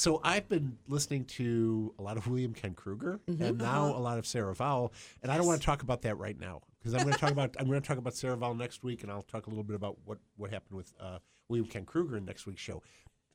so 0.00 0.20
I've 0.24 0.48
been 0.48 0.78
listening 0.88 1.24
to 1.36 1.94
a 1.98 2.02
lot 2.02 2.16
of 2.16 2.26
William 2.26 2.54
Ken 2.54 2.74
Krueger 2.74 3.20
Mm-hmm. 3.28 3.42
and 3.42 3.58
now 3.58 3.86
Uh-huh. 3.88 3.98
a 3.98 4.02
lot 4.02 4.18
of 4.18 4.26
Sarah 4.26 4.54
Vowell, 4.54 4.92
and 5.22 5.30
I 5.30 5.36
don't 5.36 5.46
want 5.46 5.60
to 5.60 5.66
talk 5.66 5.82
about 5.82 6.02
that 6.02 6.16
right 6.18 6.38
now 6.38 6.62
because 6.78 6.94
I'm 6.94 7.02
going 7.02 7.14
to 7.14 7.18
talk 7.20 7.30
about 7.32 7.54
I'm 7.58 7.66
going 7.66 7.80
to 7.80 7.86
talk 7.86 7.98
about 7.98 8.14
Sarah 8.14 8.36
Vowell 8.36 8.56
next 8.56 8.82
week, 8.82 9.02
and 9.02 9.12
I'll 9.12 9.22
talk 9.22 9.46
a 9.46 9.50
little 9.50 9.64
bit 9.64 9.76
about 9.76 9.98
what 10.04 10.18
what 10.36 10.50
happened 10.50 10.76
with 10.76 10.92
uh, 11.00 11.18
William 11.48 11.66
Ken 11.66 11.84
Krueger 11.84 12.16
in 12.16 12.24
next 12.24 12.46
week's 12.46 12.62
show. 12.62 12.82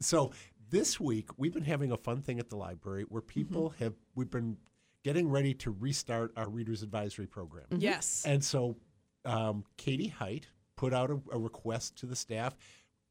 So 0.02 0.32
this 0.70 1.00
week 1.00 1.30
we've 1.38 1.54
been 1.54 1.64
having 1.66 1.92
a 1.92 1.98
fun 1.98 2.22
thing 2.22 2.40
at 2.40 2.50
the 2.50 2.58
library 2.58 3.06
where 3.10 3.22
people 3.22 3.70
Mm-hmm. 3.70 3.84
have 3.84 3.94
we've 4.16 4.32
been 4.32 4.58
getting 5.04 5.30
ready 5.30 5.54
to 5.54 5.70
restart 5.72 6.32
our 6.36 6.50
readers 6.50 6.82
advisory 6.82 7.28
program. 7.28 7.66
yes. 7.78 8.24
And 8.26 8.44
so 8.44 8.76
um, 9.24 9.64
Katie 9.78 10.08
Height 10.08 10.48
put 10.76 10.94
out 10.94 11.12
a, 11.12 11.20
a 11.32 11.38
request 11.40 11.96
to 12.00 12.06
the 12.08 12.16
staff 12.16 12.56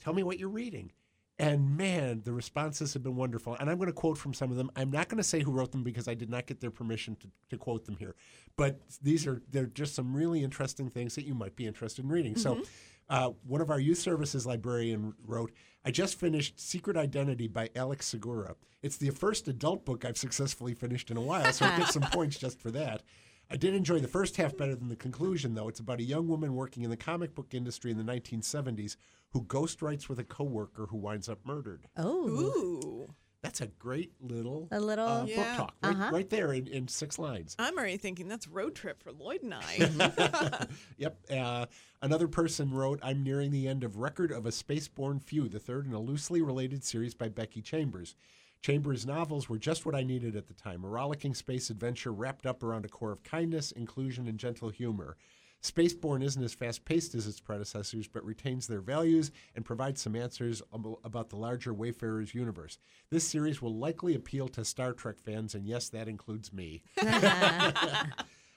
tell 0.00 0.12
me 0.12 0.22
what 0.24 0.38
you're 0.40 0.48
reading. 0.48 0.90
And 1.38 1.76
man, 1.76 2.22
the 2.24 2.32
responses 2.32 2.94
have 2.94 3.02
been 3.02 3.16
wonderful. 3.16 3.56
And 3.58 3.68
I'm 3.68 3.76
going 3.76 3.88
to 3.88 3.92
quote 3.92 4.18
from 4.18 4.34
some 4.34 4.52
of 4.52 4.56
them. 4.56 4.70
I'm 4.76 4.90
not 4.90 5.08
going 5.08 5.18
to 5.18 5.24
say 5.24 5.42
who 5.42 5.50
wrote 5.50 5.72
them 5.72 5.82
because 5.82 6.06
I 6.06 6.14
did 6.14 6.30
not 6.30 6.46
get 6.46 6.60
their 6.60 6.70
permission 6.70 7.16
to, 7.16 7.28
to 7.50 7.56
quote 7.56 7.86
them 7.86 7.96
here. 7.96 8.14
But 8.56 8.80
these 9.02 9.26
are 9.26 9.42
they're 9.50 9.66
just 9.66 9.96
some 9.96 10.14
really 10.14 10.44
interesting 10.44 10.90
things 10.90 11.16
that 11.16 11.24
you 11.24 11.34
might 11.34 11.56
be 11.56 11.66
interested 11.66 12.04
in 12.04 12.10
reading. 12.10 12.36
So, 12.36 12.62
uh, 13.08 13.30
one 13.46 13.60
of 13.60 13.68
our 13.68 13.80
youth 13.80 13.98
services 13.98 14.46
librarian 14.46 15.14
wrote, 15.26 15.50
"I 15.84 15.90
just 15.90 16.20
finished 16.20 16.60
Secret 16.60 16.96
Identity 16.96 17.48
by 17.48 17.68
Alex 17.74 18.06
Segura. 18.06 18.54
It's 18.80 18.96
the 18.96 19.10
first 19.10 19.48
adult 19.48 19.84
book 19.84 20.04
I've 20.04 20.16
successfully 20.16 20.74
finished 20.74 21.10
in 21.10 21.16
a 21.16 21.20
while, 21.20 21.52
so 21.52 21.64
I 21.64 21.76
get 21.78 21.88
some 21.88 22.02
points 22.12 22.38
just 22.38 22.60
for 22.60 22.70
that." 22.70 23.02
I 23.50 23.56
did 23.56 23.74
enjoy 23.74 24.00
the 24.00 24.08
first 24.08 24.36
half 24.36 24.56
better 24.56 24.74
than 24.74 24.88
the 24.88 24.96
conclusion, 24.96 25.54
though. 25.54 25.68
It's 25.68 25.80
about 25.80 26.00
a 26.00 26.04
young 26.04 26.28
woman 26.28 26.54
working 26.54 26.82
in 26.82 26.90
the 26.90 26.96
comic 26.96 27.34
book 27.34 27.52
industry 27.54 27.90
in 27.90 27.98
the 27.98 28.04
1970s 28.12 28.96
who 29.30 29.42
ghostwrites 29.42 30.08
with 30.08 30.18
a 30.18 30.24
coworker 30.24 30.86
who 30.86 30.96
winds 30.96 31.28
up 31.28 31.38
murdered. 31.44 31.86
Oh, 31.96 32.28
Ooh. 32.28 33.14
That's 33.42 33.60
a 33.60 33.66
great 33.66 34.12
little, 34.22 34.68
A 34.72 34.80
little- 34.80 35.06
uh, 35.06 35.26
Yeah. 35.26 35.36
book 35.36 35.56
talk 35.58 35.74
right, 35.82 36.12
right 36.12 36.30
there 36.30 36.54
in, 36.54 36.66
in 36.66 36.88
six 36.88 37.18
lines. 37.18 37.54
I'm 37.58 37.76
already 37.76 37.98
thinking 37.98 38.26
that's 38.26 38.48
road 38.48 38.74
trip 38.74 39.02
for 39.02 39.12
Lloyd 39.12 39.42
and 39.42 39.52
I. 39.52 40.66
Yep. 40.96 41.18
Uh, 41.30 41.66
another 42.00 42.26
person 42.26 42.72
wrote, 42.72 43.00
I'm 43.02 43.22
nearing 43.22 43.50
the 43.50 43.68
end 43.68 43.84
of 43.84 43.98
Record 43.98 44.32
of 44.32 44.46
a 44.46 44.50
Spaceborn 44.50 45.22
Few, 45.22 45.46
the 45.50 45.58
third 45.58 45.84
in 45.86 45.92
a 45.92 46.00
loosely 46.00 46.40
related 46.40 46.84
series 46.84 47.12
by 47.12 47.28
Becky 47.28 47.60
Chambers. 47.60 48.16
Chambers' 48.64 49.04
novels 49.04 49.46
were 49.46 49.58
just 49.58 49.84
what 49.84 49.94
I 49.94 50.02
needed 50.02 50.34
at 50.36 50.46
the 50.46 50.54
time 50.54 50.84
a 50.84 50.88
rollicking 50.88 51.34
space 51.34 51.68
adventure 51.68 52.14
wrapped 52.14 52.46
up 52.46 52.62
around 52.62 52.86
a 52.86 52.88
core 52.88 53.12
of 53.12 53.22
kindness, 53.22 53.72
inclusion, 53.72 54.26
and 54.26 54.38
gentle 54.38 54.70
humor. 54.70 55.18
Spaceborn 55.62 56.24
isn't 56.24 56.42
as 56.42 56.54
fast 56.54 56.86
paced 56.86 57.14
as 57.14 57.26
its 57.26 57.40
predecessors, 57.40 58.08
but 58.08 58.24
retains 58.24 58.66
their 58.66 58.80
values 58.80 59.32
and 59.54 59.66
provides 59.66 60.00
some 60.00 60.16
answers 60.16 60.62
about 60.72 61.28
the 61.28 61.36
larger 61.36 61.74
Wayfarers 61.74 62.34
universe. 62.34 62.78
This 63.10 63.28
series 63.28 63.60
will 63.60 63.76
likely 63.76 64.14
appeal 64.14 64.48
to 64.48 64.64
Star 64.64 64.94
Trek 64.94 65.18
fans, 65.18 65.54
and 65.54 65.66
yes, 65.66 65.90
that 65.90 66.08
includes 66.08 66.50
me. 66.50 66.84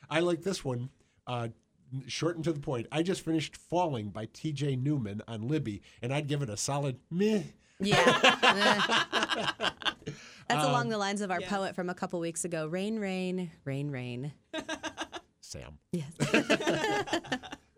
I 0.10 0.22
like 0.22 0.42
this 0.42 0.64
one. 0.64 0.90
Uh, 1.28 1.50
short 2.08 2.36
and 2.36 2.44
to 2.46 2.52
the 2.54 2.60
point. 2.60 2.88
I 2.92 3.02
just 3.04 3.22
finished 3.22 3.56
Falling 3.58 4.10
by 4.10 4.28
T.J. 4.34 4.76
Newman 4.78 5.22
on 5.28 5.48
Libby, 5.48 5.82
and 6.02 6.14
I'd 6.14 6.28
give 6.28 6.42
it 6.42 6.50
a 6.50 6.58
solid 6.58 7.00
meh. 7.12 7.44
yeah. 7.80 8.04
That's 10.50 10.64
Um, 10.64 10.70
along 10.72 10.90
the 10.90 10.98
lines 10.98 11.20
of 11.22 11.30
our 11.30 11.42
yeah. 11.42 11.50
poet 11.50 11.76
from 11.76 11.90
a 11.90 11.94
couple 11.94 12.20
weeks 12.22 12.46
ago. 12.46 12.68
Rain, 12.68 13.00
rain, 13.00 13.52
rain, 13.66 13.92
rain. 13.92 14.32
Sam. 15.42 15.78
Yes. 15.92 16.12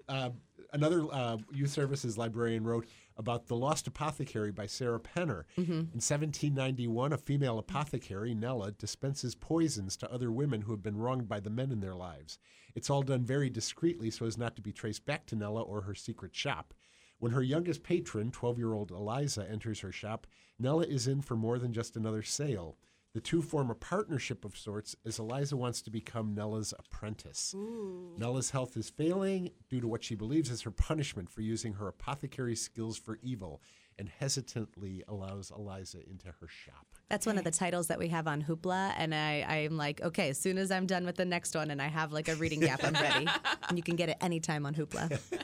Uh, 0.08 0.30
another 0.74 1.06
uh, 1.12 1.38
youth 1.52 1.72
services 1.72 2.18
librarian 2.18 2.64
wrote 2.64 2.88
about 3.18 3.48
The 3.48 3.56
Lost 3.56 3.88
Apothecary 3.88 4.52
by 4.52 4.66
Sarah 4.66 5.00
Penner. 5.00 5.44
In 5.74 6.00
1791, 6.02 7.14
a 7.14 7.18
female 7.18 7.60
apothecary, 7.60 8.34
Nella, 8.34 8.72
dispenses 8.72 9.36
poisons 9.36 9.98
to 9.98 10.12
other 10.12 10.32
women 10.32 10.62
who 10.62 10.72
have 10.72 10.84
been 10.84 10.98
wronged 10.98 11.28
by 11.28 11.40
the 11.40 11.50
men 11.50 11.72
in 11.72 11.82
their 11.82 11.96
lives. 11.96 12.40
It's 12.76 12.90
all 12.90 13.02
done 13.02 13.24
very 13.26 13.50
discreetly 13.50 14.10
so 14.12 14.26
as 14.26 14.38
not 14.38 14.56
to 14.56 14.62
be 14.62 14.72
traced 14.72 15.06
back 15.06 15.26
to 15.28 15.36
Nella 15.36 15.62
or 15.62 15.82
her 15.82 15.96
secret 15.96 16.36
shop. 16.36 16.74
When 17.20 17.34
her 17.34 17.44
youngest 17.44 17.84
patron, 17.84 18.32
12 18.32 18.58
year 18.58 18.74
old 18.74 18.92
Eliza, 18.92 19.50
enters 19.50 19.82
her 19.82 19.92
shop, 19.92 20.26
Nella 20.58 20.84
is 20.84 21.08
in 21.08 21.22
for 21.22 21.36
more 21.36 21.60
than 21.60 21.74
just 21.74 21.98
another 21.98 22.24
sale. 22.24 22.78
The 23.16 23.22
two 23.22 23.42
form 23.42 23.72
a 23.72 23.76
partnership 23.76 24.46
of 24.46 24.56
sorts 24.56 24.96
as 25.04 25.18
Eliza 25.18 25.58
wants 25.58 25.82
to 25.82 25.90
become 25.90 26.36
Nella's 26.36 26.76
apprentice. 26.78 27.56
Nella's 28.18 28.52
health 28.52 28.78
is 28.78 28.92
failing 28.92 29.50
due 29.68 29.82
to 29.82 29.88
what 29.88 30.04
she 30.04 30.14
believes 30.14 30.52
is 30.52 30.62
her 30.62 30.72
punishment 30.72 31.30
for 31.30 31.42
using 31.42 31.74
her 31.74 31.88
apothecary 31.88 32.56
skills 32.56 33.00
for 33.00 33.18
evil 33.24 33.64
and 33.98 34.10
hesitantly 34.10 35.04
allows 35.08 35.52
Eliza 35.52 35.98
into 36.08 36.28
her 36.28 36.48
shop. 36.48 36.86
That's 37.10 37.26
one 37.26 37.40
of 37.40 37.44
the 37.44 37.52
titles 37.52 37.88
that 37.88 37.98
we 37.98 38.10
have 38.10 38.28
on 38.28 38.44
Hoopla. 38.44 38.94
And 38.96 39.16
I, 39.16 39.44
I'm 39.48 39.76
like, 39.76 40.02
okay, 40.02 40.30
as 40.30 40.40
soon 40.40 40.60
as 40.60 40.70
I'm 40.70 40.86
done 40.86 41.06
with 41.06 41.16
the 41.16 41.26
next 41.26 41.56
one 41.56 41.72
and 41.72 41.82
I 41.82 41.88
have 41.88 42.14
like 42.14 42.30
a 42.30 42.36
reading 42.36 42.60
gap, 42.60 42.84
I'm 42.84 42.94
ready. 42.94 43.28
and 43.70 43.78
you 43.78 43.84
can 43.84 43.96
get 43.96 44.10
it 44.10 44.18
anytime 44.22 44.66
on 44.66 44.76
Hoopla. 44.76 45.20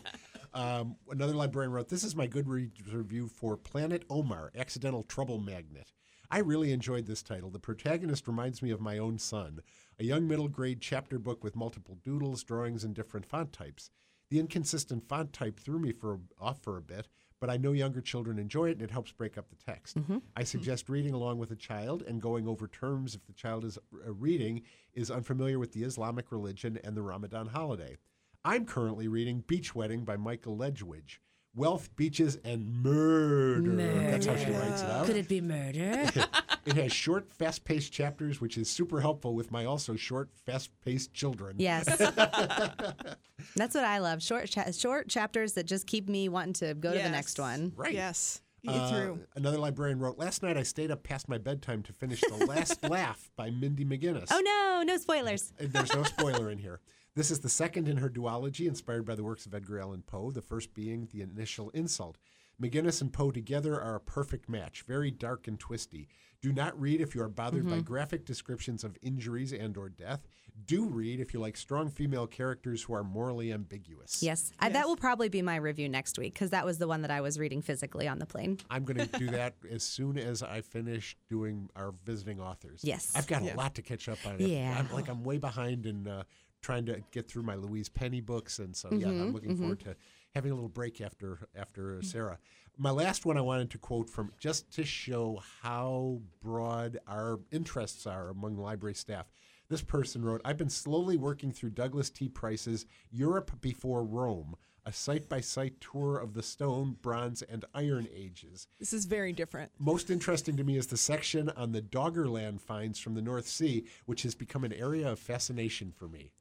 Um, 0.55 0.95
another 1.10 1.34
librarian 1.34 1.74
wrote, 1.74 1.89
This 1.89 2.05
is 2.05 2.15
my 2.15 2.29
Goodreads 2.29 2.93
review 2.93 3.27
for 3.27 3.57
Planet 3.57 4.05
Omar, 4.10 4.53
Accidental 4.57 5.03
Trouble 5.03 5.38
Magnet. 5.38 5.91
I 6.32 6.39
really 6.39 6.72
enjoyed 6.72 7.05
this 7.05 7.24
title. 7.24 7.50
The 7.50 7.60
protagonist 7.60 8.27
reminds 8.27 8.62
me 8.62 8.72
of 8.72 8.82
my 8.82 8.98
own 8.98 9.17
son, 9.17 9.62
a 10.00 10.03
young 10.03 10.27
middle 10.27 10.48
grade 10.48 10.82
chapter 10.82 11.20
book 11.20 11.44
with 11.44 11.55
multiple 11.55 11.98
doodles, 12.03 12.44
drawings, 12.44 12.84
and 12.84 12.94
different 12.96 13.25
font 13.25 13.51
types. 13.53 13.89
The 14.29 14.39
inconsistent 14.39 15.08
font 15.08 15.34
type 15.34 15.60
threw 15.60 15.77
me 15.77 15.91
for 15.91 16.20
off 16.39 16.62
for 16.63 16.77
a 16.77 16.82
bit, 16.82 17.08
but 17.39 17.50
I 17.50 17.58
know 17.58 17.74
younger 17.74 18.01
children 18.01 18.39
enjoy 18.39 18.70
it 18.70 18.74
and 18.74 18.82
it 18.82 18.91
helps 18.91 19.12
break 19.12 19.38
up 19.38 19.50
the 19.50 19.55
text. 19.72 19.98
I 20.36 20.44
suggest 20.44 20.89
reading 20.89 21.13
along 21.13 21.38
with 21.38 21.51
a 21.51 21.55
child 21.55 22.01
and 22.08 22.22
going 22.22 22.48
over 22.48 22.67
terms 22.67 23.13
if 23.13 23.25
the 23.25 23.34
child 23.34 23.63
is 23.63 23.77
uh, 23.77 24.13
reading 24.13 24.63
is 24.94 25.12
unfamiliar 25.12 25.60
with 25.60 25.74
the 25.74 25.84
Islamic 25.84 26.32
religion 26.32 26.79
and 26.84 26.98
the 26.98 27.03
Ramadan 27.03 27.48
holiday. 27.48 27.98
I'm 28.44 28.65
currently 28.65 29.08
reading 29.08 29.44
Beach 29.46 29.75
Wedding 29.75 30.05
by 30.05 30.17
Michael 30.17 30.58
Ledwidge. 30.58 31.20
Wealth, 31.55 31.89
beaches, 31.95 32.38
and 32.43 32.83
murder. 32.83 33.75
That's 34.12 34.25
how 34.25 34.35
she 34.35 34.51
writes 34.51 34.81
it 34.81 34.89
out. 34.89 35.05
Could 35.05 35.15
it 35.17 35.27
be 35.27 35.41
murder? 35.41 36.09
It 36.65 36.77
has 36.77 36.91
short, 36.91 37.31
fast 37.31 37.63
paced 37.63 37.93
chapters, 37.93 38.41
which 38.41 38.57
is 38.57 38.67
super 38.67 39.00
helpful 39.00 39.35
with 39.35 39.51
my 39.51 39.65
also 39.65 39.95
short, 39.95 40.29
fast 40.47 40.71
paced 40.83 41.13
children. 41.13 41.57
yes. 41.59 41.85
That's 43.55 43.75
what 43.75 43.83
I 43.83 44.00
love. 44.00 44.24
Short, 44.24 44.47
cha- 44.50 44.71
short 44.71 45.07
chapters 45.07 45.53
that 45.53 45.67
just 45.67 45.85
keep 45.85 46.09
me 46.09 46.27
wanting 46.27 46.53
to 46.53 46.74
go 46.74 46.89
to 46.89 46.95
the 46.97 47.03
Yes. 47.03 47.12
next 47.12 47.39
one. 47.39 47.71
Right. 47.75 47.93
yes. 47.93 48.41
Get 48.63 48.74
Uh, 48.74 48.89
through. 48.89 49.19
another 49.35 49.59
librarian 49.59 50.00
wrote 50.00 50.17
Last 50.17 50.41
night 50.41 50.57
I 50.57 50.63
stayed 50.63 50.89
up 50.89 51.03
past 51.03 51.29
my 51.29 51.38
bedtime 51.38 51.83
to 51.83 51.93
finish 51.93 52.21
The 52.21 52.47
Last 52.47 52.81
Laugh 52.81 53.29
by 53.35 53.51
Mindy 53.51 53.85
McGinnis. 53.85 54.29
Oh 54.31 54.41
no, 54.43 54.81
no 54.91 54.97
spoilers. 54.97 55.53
And 55.59 55.71
There's 55.71 55.93
no 55.93 56.01
spoiler 56.01 56.50
in 56.50 56.57
here. 56.57 56.79
This 57.15 57.31
is 57.31 57.39
the 57.39 57.50
second 57.50 57.88
in 57.88 57.98
her 57.98 58.10
duology, 58.10 58.67
inspired 58.67 59.05
by 59.05 59.15
the 59.15 59.24
works 59.24 59.45
of 59.45 59.53
Edgar 59.53 59.79
Allan 59.79 60.03
Poe, 60.05 60.31
the 60.31 60.41
first 60.41 60.74
being 60.74 61.07
The 61.13 61.22
Initial 61.22 61.69
Insult. 61.69 62.17
McGinnis 62.62 63.01
and 63.01 63.12
Poe 63.12 63.31
together 63.31 63.79
are 63.81 63.95
a 63.95 64.00
perfect 64.01 64.50
match, 64.50 64.84
very 64.88 65.12
dark 65.12 65.48
and 65.48 65.57
twisty. 65.60 66.07
Do 66.41 66.51
not 66.53 66.79
read 66.79 67.01
if 67.01 67.15
you 67.15 67.22
are 67.22 67.29
bothered 67.29 67.67
by 67.69 67.79
graphic 67.79 68.24
descriptions 68.25 68.84
of 68.84 68.98
injuries 69.01 69.51
and 69.51 69.75
or 69.77 69.89
death. 69.89 70.27
Do 70.65 70.86
read 70.86 71.19
if 71.19 71.34
you 71.34 71.39
like 71.39 71.57
strong 71.57 71.89
female 71.89 72.27
characters 72.27 72.84
who 72.84 72.93
are 72.93 73.03
morally 73.03 73.51
ambiguous. 73.51 74.22
Yes, 74.24 74.51
I, 74.60 74.69
that 74.69 74.88
will 74.88 74.95
probably 74.95 75.27
be 75.27 75.41
my 75.41 75.55
review 75.57 75.89
next 75.89 76.17
week 76.17 76.34
because 76.34 76.51
that 76.51 76.65
was 76.65 76.77
the 76.77 76.88
one 76.88 77.01
that 77.01 77.12
I 77.12 77.19
was 77.19 77.38
reading 77.39 77.62
physically 77.62 78.07
on 78.07 78.19
the 78.19 78.25
plane. 78.25 78.60
I'm 78.69 78.86
going 78.86 78.98
to 79.10 79.19
do 79.19 79.27
that 79.31 79.55
as 79.69 79.84
soon 79.84 80.17
as 80.17 80.43
I 80.43 80.62
finish 80.62 81.17
doing 81.29 81.69
our 81.75 81.93
visiting 82.05 82.39
authors. 82.39 82.81
Yes. 82.84 83.12
I've 83.15 83.27
got 83.27 83.43
Yeah. 83.43 83.55
a 83.55 83.57
lot 83.57 83.75
to 83.75 83.81
catch 83.81 84.07
up 84.07 84.19
on. 84.25 84.36
Yeah. 84.39 84.75
I'm 84.79 84.93
like 84.93 85.10
I'm 85.10 85.24
way 85.24 85.39
behind 85.39 85.86
in 85.86 86.07
uh, 86.07 86.24
trying 86.65 86.86
to 86.88 87.01
get 87.12 87.27
through 87.27 87.43
my 87.43 87.55
Louise 87.55 87.89
Penny 87.89 88.22
books, 88.22 88.57
and 88.60 88.75
so 88.75 88.89
yeah, 88.91 89.07
Mm-hmm, 89.07 89.22
I'm 89.22 89.34
looking 89.34 89.55
forward 89.55 89.79
to 89.81 89.95
having 90.34 90.51
a 90.51 90.55
little 90.55 90.67
break 90.69 91.00
after 91.00 91.48
after 91.55 91.84
Mm. 91.98 92.03
Sarah. 92.05 92.39
My 92.77 92.89
last 92.91 93.25
one 93.25 93.38
I 93.38 93.41
wanted 93.41 93.69
to 93.72 93.77
quote 93.77 94.10
from 94.10 94.31
just 94.39 94.72
to 94.74 94.84
show 94.84 95.41
how 95.62 96.22
broad 96.41 96.98
our 97.07 97.39
interests 97.51 98.05
are 98.07 98.29
among 98.29 98.57
library 98.57 98.95
staff. 98.95 99.27
This 99.69 99.81
person 99.81 100.25
wrote, 100.25 100.41
I've 100.43 100.57
been 100.57 100.69
slowly 100.69 101.17
working 101.17 101.51
through 101.51 101.69
Douglas 101.72 102.10
T. 102.10 102.27
Price's 102.27 102.86
Europe 103.12 103.51
Before 103.62 104.03
Rome, 104.03 104.55
a 104.86 104.91
site 104.91 105.29
by 105.29 105.39
site 105.41 105.79
tour 105.81 106.17
of 106.17 106.34
the 106.34 106.43
Stone, 106.43 106.98
Bronze, 107.01 107.41
and 107.41 107.63
Iron 107.74 108.07
Ages. 108.13 108.67
This 108.79 108.91
is 108.93 109.05
very 109.05 109.31
different. 109.34 109.72
Most 109.79 110.10
interesting 110.12 110.57
to 110.57 110.63
me 110.63 110.77
is 110.77 110.88
the 110.88 110.98
section 110.98 111.50
on 111.55 111.72
the 111.72 111.81
Doggerland 111.81 112.60
finds 112.62 113.00
from 113.00 113.15
the 113.15 113.22
North 113.22 113.48
Sea, 113.48 113.86
which 114.05 114.24
has 114.24 114.36
become 114.36 114.63
an 114.65 114.74
area 114.74 115.10
of 115.12 115.17
fascination 115.19 115.91
for 115.95 116.07
me. 116.07 116.31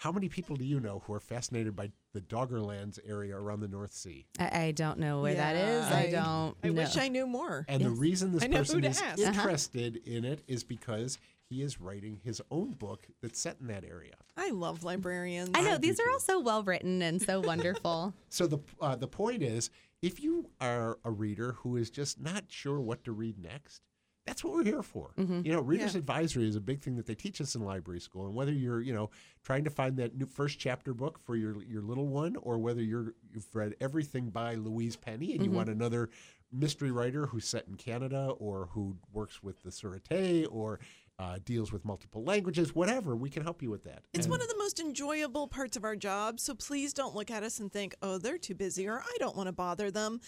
How 0.00 0.10
many 0.10 0.30
people 0.30 0.56
do 0.56 0.64
you 0.64 0.80
know 0.80 1.02
who 1.06 1.12
are 1.12 1.20
fascinated 1.20 1.76
by 1.76 1.90
the 2.14 2.22
Doggerlands 2.22 2.98
area 3.06 3.36
around 3.36 3.60
the 3.60 3.68
North 3.68 3.92
Sea? 3.92 4.24
I, 4.38 4.62
I 4.62 4.70
don't 4.70 4.98
know 4.98 5.20
where 5.20 5.34
that 5.34 5.54
is. 5.54 5.86
Yeah, 5.90 5.94
I, 5.94 6.10
don't. 6.10 6.56
I 6.64 6.68
know. 6.68 6.72
wish 6.72 6.96
I 6.96 7.08
knew 7.08 7.26
more. 7.26 7.66
And 7.68 7.84
the 7.84 7.90
reason 7.90 8.32
this 8.32 8.42
I 8.42 8.48
person 8.48 8.82
is 8.82 8.98
ask. 8.98 9.20
Uh-huh. 9.20 9.28
interested 9.30 10.00
in 10.06 10.24
it 10.24 10.42
is 10.48 10.64
because 10.64 11.18
he 11.50 11.60
is 11.60 11.82
writing 11.82 12.18
his 12.24 12.40
own 12.50 12.70
book 12.70 13.08
that's 13.20 13.38
set 13.38 13.58
in 13.60 13.66
that 13.66 13.84
area. 13.84 14.14
I 14.38 14.52
love 14.52 14.84
librarians. 14.84 15.50
I 15.54 15.60
know 15.60 15.74
I 15.74 15.76
these 15.76 16.00
are 16.00 16.04
too. 16.04 16.10
all 16.12 16.20
so 16.20 16.40
well 16.40 16.62
written 16.62 17.02
and 17.02 17.20
so 17.20 17.40
wonderful. 17.44 18.14
So 18.30 18.46
the 18.46 18.58
uh, 18.80 18.96
the 18.96 19.06
point 19.06 19.42
is, 19.42 19.68
if 20.00 20.22
you 20.22 20.48
are 20.62 20.96
a 21.04 21.10
reader 21.10 21.56
who 21.58 21.76
is 21.76 21.90
just 21.90 22.18
not 22.18 22.44
sure 22.48 22.80
what 22.80 23.04
to 23.04 23.12
read 23.12 23.38
next, 23.38 23.82
that's 24.26 24.44
what 24.44 24.52
we're 24.52 24.64
here 24.64 24.82
for. 24.82 25.12
Mm-hmm. 25.18 25.40
You 25.44 25.52
know, 25.52 25.60
readers 25.60 25.94
advisory 25.94 26.48
is 26.48 26.56
a 26.56 26.60
big 26.60 26.80
thing 26.82 26.96
that 26.96 27.06
they 27.06 27.14
teach 27.14 27.40
us 27.40 27.54
in 27.54 27.64
library 27.64 28.00
school, 28.00 28.26
and 28.26 28.34
whether 28.34 28.52
you're 28.52 28.80
you 28.80 28.92
know 28.92 29.10
trying 29.44 29.64
to 29.64 29.70
find 29.70 29.96
that 29.96 30.16
new 30.16 30.26
first 30.26 30.58
chapter 30.58 30.94
book 30.94 31.18
for 31.18 31.36
your 31.36 31.62
your 31.64 31.82
little 31.82 32.06
one, 32.06 32.36
or 32.42 32.58
whether 32.58 32.82
you're 32.82 33.14
you've 33.32 33.46
read 33.54 33.74
everything 33.80 34.30
by 34.30 34.54
Louise 34.54 34.96
Penny 34.96 35.32
and 35.32 35.42
you 35.42 35.48
Mm-hmm. 35.50 35.56
want 35.56 35.68
another 35.68 36.10
mystery 36.52 36.90
writer 36.90 37.26
who's 37.26 37.46
set 37.46 37.66
in 37.68 37.74
Canada 37.76 38.32
or 38.38 38.68
who 38.72 38.96
works 39.12 39.42
with 39.42 39.62
the 39.62 39.70
Sûreté 39.70 40.46
or 40.50 40.80
uh, 41.20 41.38
deals 41.44 41.70
with 41.70 41.84
multiple 41.84 42.24
languages, 42.24 42.74
whatever, 42.74 43.14
we 43.14 43.28
can 43.30 43.42
help 43.44 43.62
you 43.62 43.70
with 43.70 43.84
that. 43.84 44.02
It's 44.14 44.24
And- 44.24 44.30
one 44.32 44.40
of 44.42 44.48
the 44.48 44.56
most 44.56 44.80
enjoyable 44.80 45.46
parts 45.48 45.76
of 45.76 45.84
our 45.84 45.94
job, 45.94 46.40
so 46.40 46.54
please 46.54 46.92
don't 46.94 47.14
look 47.14 47.30
at 47.30 47.42
us 47.44 47.60
and 47.60 47.70
think, 47.70 47.94
oh, 48.02 48.16
they're 48.18 48.38
too 48.38 48.54
busy 48.54 48.88
or 48.88 48.98
I 49.00 49.16
don't 49.18 49.36
want 49.36 49.46
to 49.48 49.52
bother 49.52 49.90
them. 49.90 50.20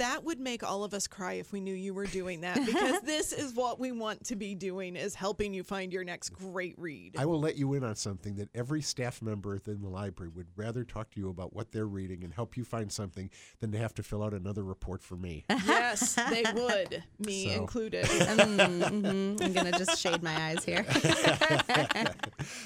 That 0.00 0.24
would 0.24 0.40
make 0.40 0.62
all 0.64 0.82
of 0.82 0.94
us 0.94 1.06
cry 1.06 1.34
if 1.34 1.52
we 1.52 1.60
knew 1.60 1.74
you 1.74 1.92
were 1.92 2.06
doing 2.06 2.40
that 2.40 2.56
because 2.64 3.00
this 3.04 3.32
is 3.34 3.52
what 3.54 3.78
we 3.78 3.92
want 3.92 4.24
to 4.24 4.34
be 4.34 4.54
doing 4.54 4.96
is 4.96 5.14
helping 5.14 5.52
you 5.52 5.62
find 5.62 5.92
your 5.92 6.04
next 6.04 6.30
great 6.30 6.74
read. 6.78 7.14
I 7.18 7.26
will 7.26 7.38
let 7.38 7.56
you 7.56 7.74
in 7.74 7.84
on 7.84 7.94
something 7.96 8.36
that 8.36 8.48
every 8.54 8.80
staff 8.80 9.20
member 9.20 9.60
in 9.66 9.82
the 9.82 9.88
library 9.88 10.30
would 10.34 10.46
rather 10.56 10.84
talk 10.84 11.10
to 11.10 11.20
you 11.20 11.28
about 11.28 11.54
what 11.54 11.70
they're 11.70 11.86
reading 11.86 12.24
and 12.24 12.32
help 12.32 12.56
you 12.56 12.64
find 12.64 12.90
something 12.90 13.28
than 13.60 13.72
to 13.72 13.78
have 13.78 13.92
to 13.94 14.02
fill 14.02 14.22
out 14.22 14.32
another 14.32 14.64
report 14.64 15.02
for 15.02 15.16
me. 15.16 15.44
yes, 15.50 16.14
they 16.30 16.44
would, 16.54 17.02
me 17.18 17.48
So- 17.48 17.60
included. 17.60 18.04
Mhm. 18.40 19.40
I'm 19.42 19.52
gonna 19.52 19.72
just 19.72 19.98
shade 20.00 20.22
my 20.22 20.34
eyes 20.34 20.64
here. 20.64 20.84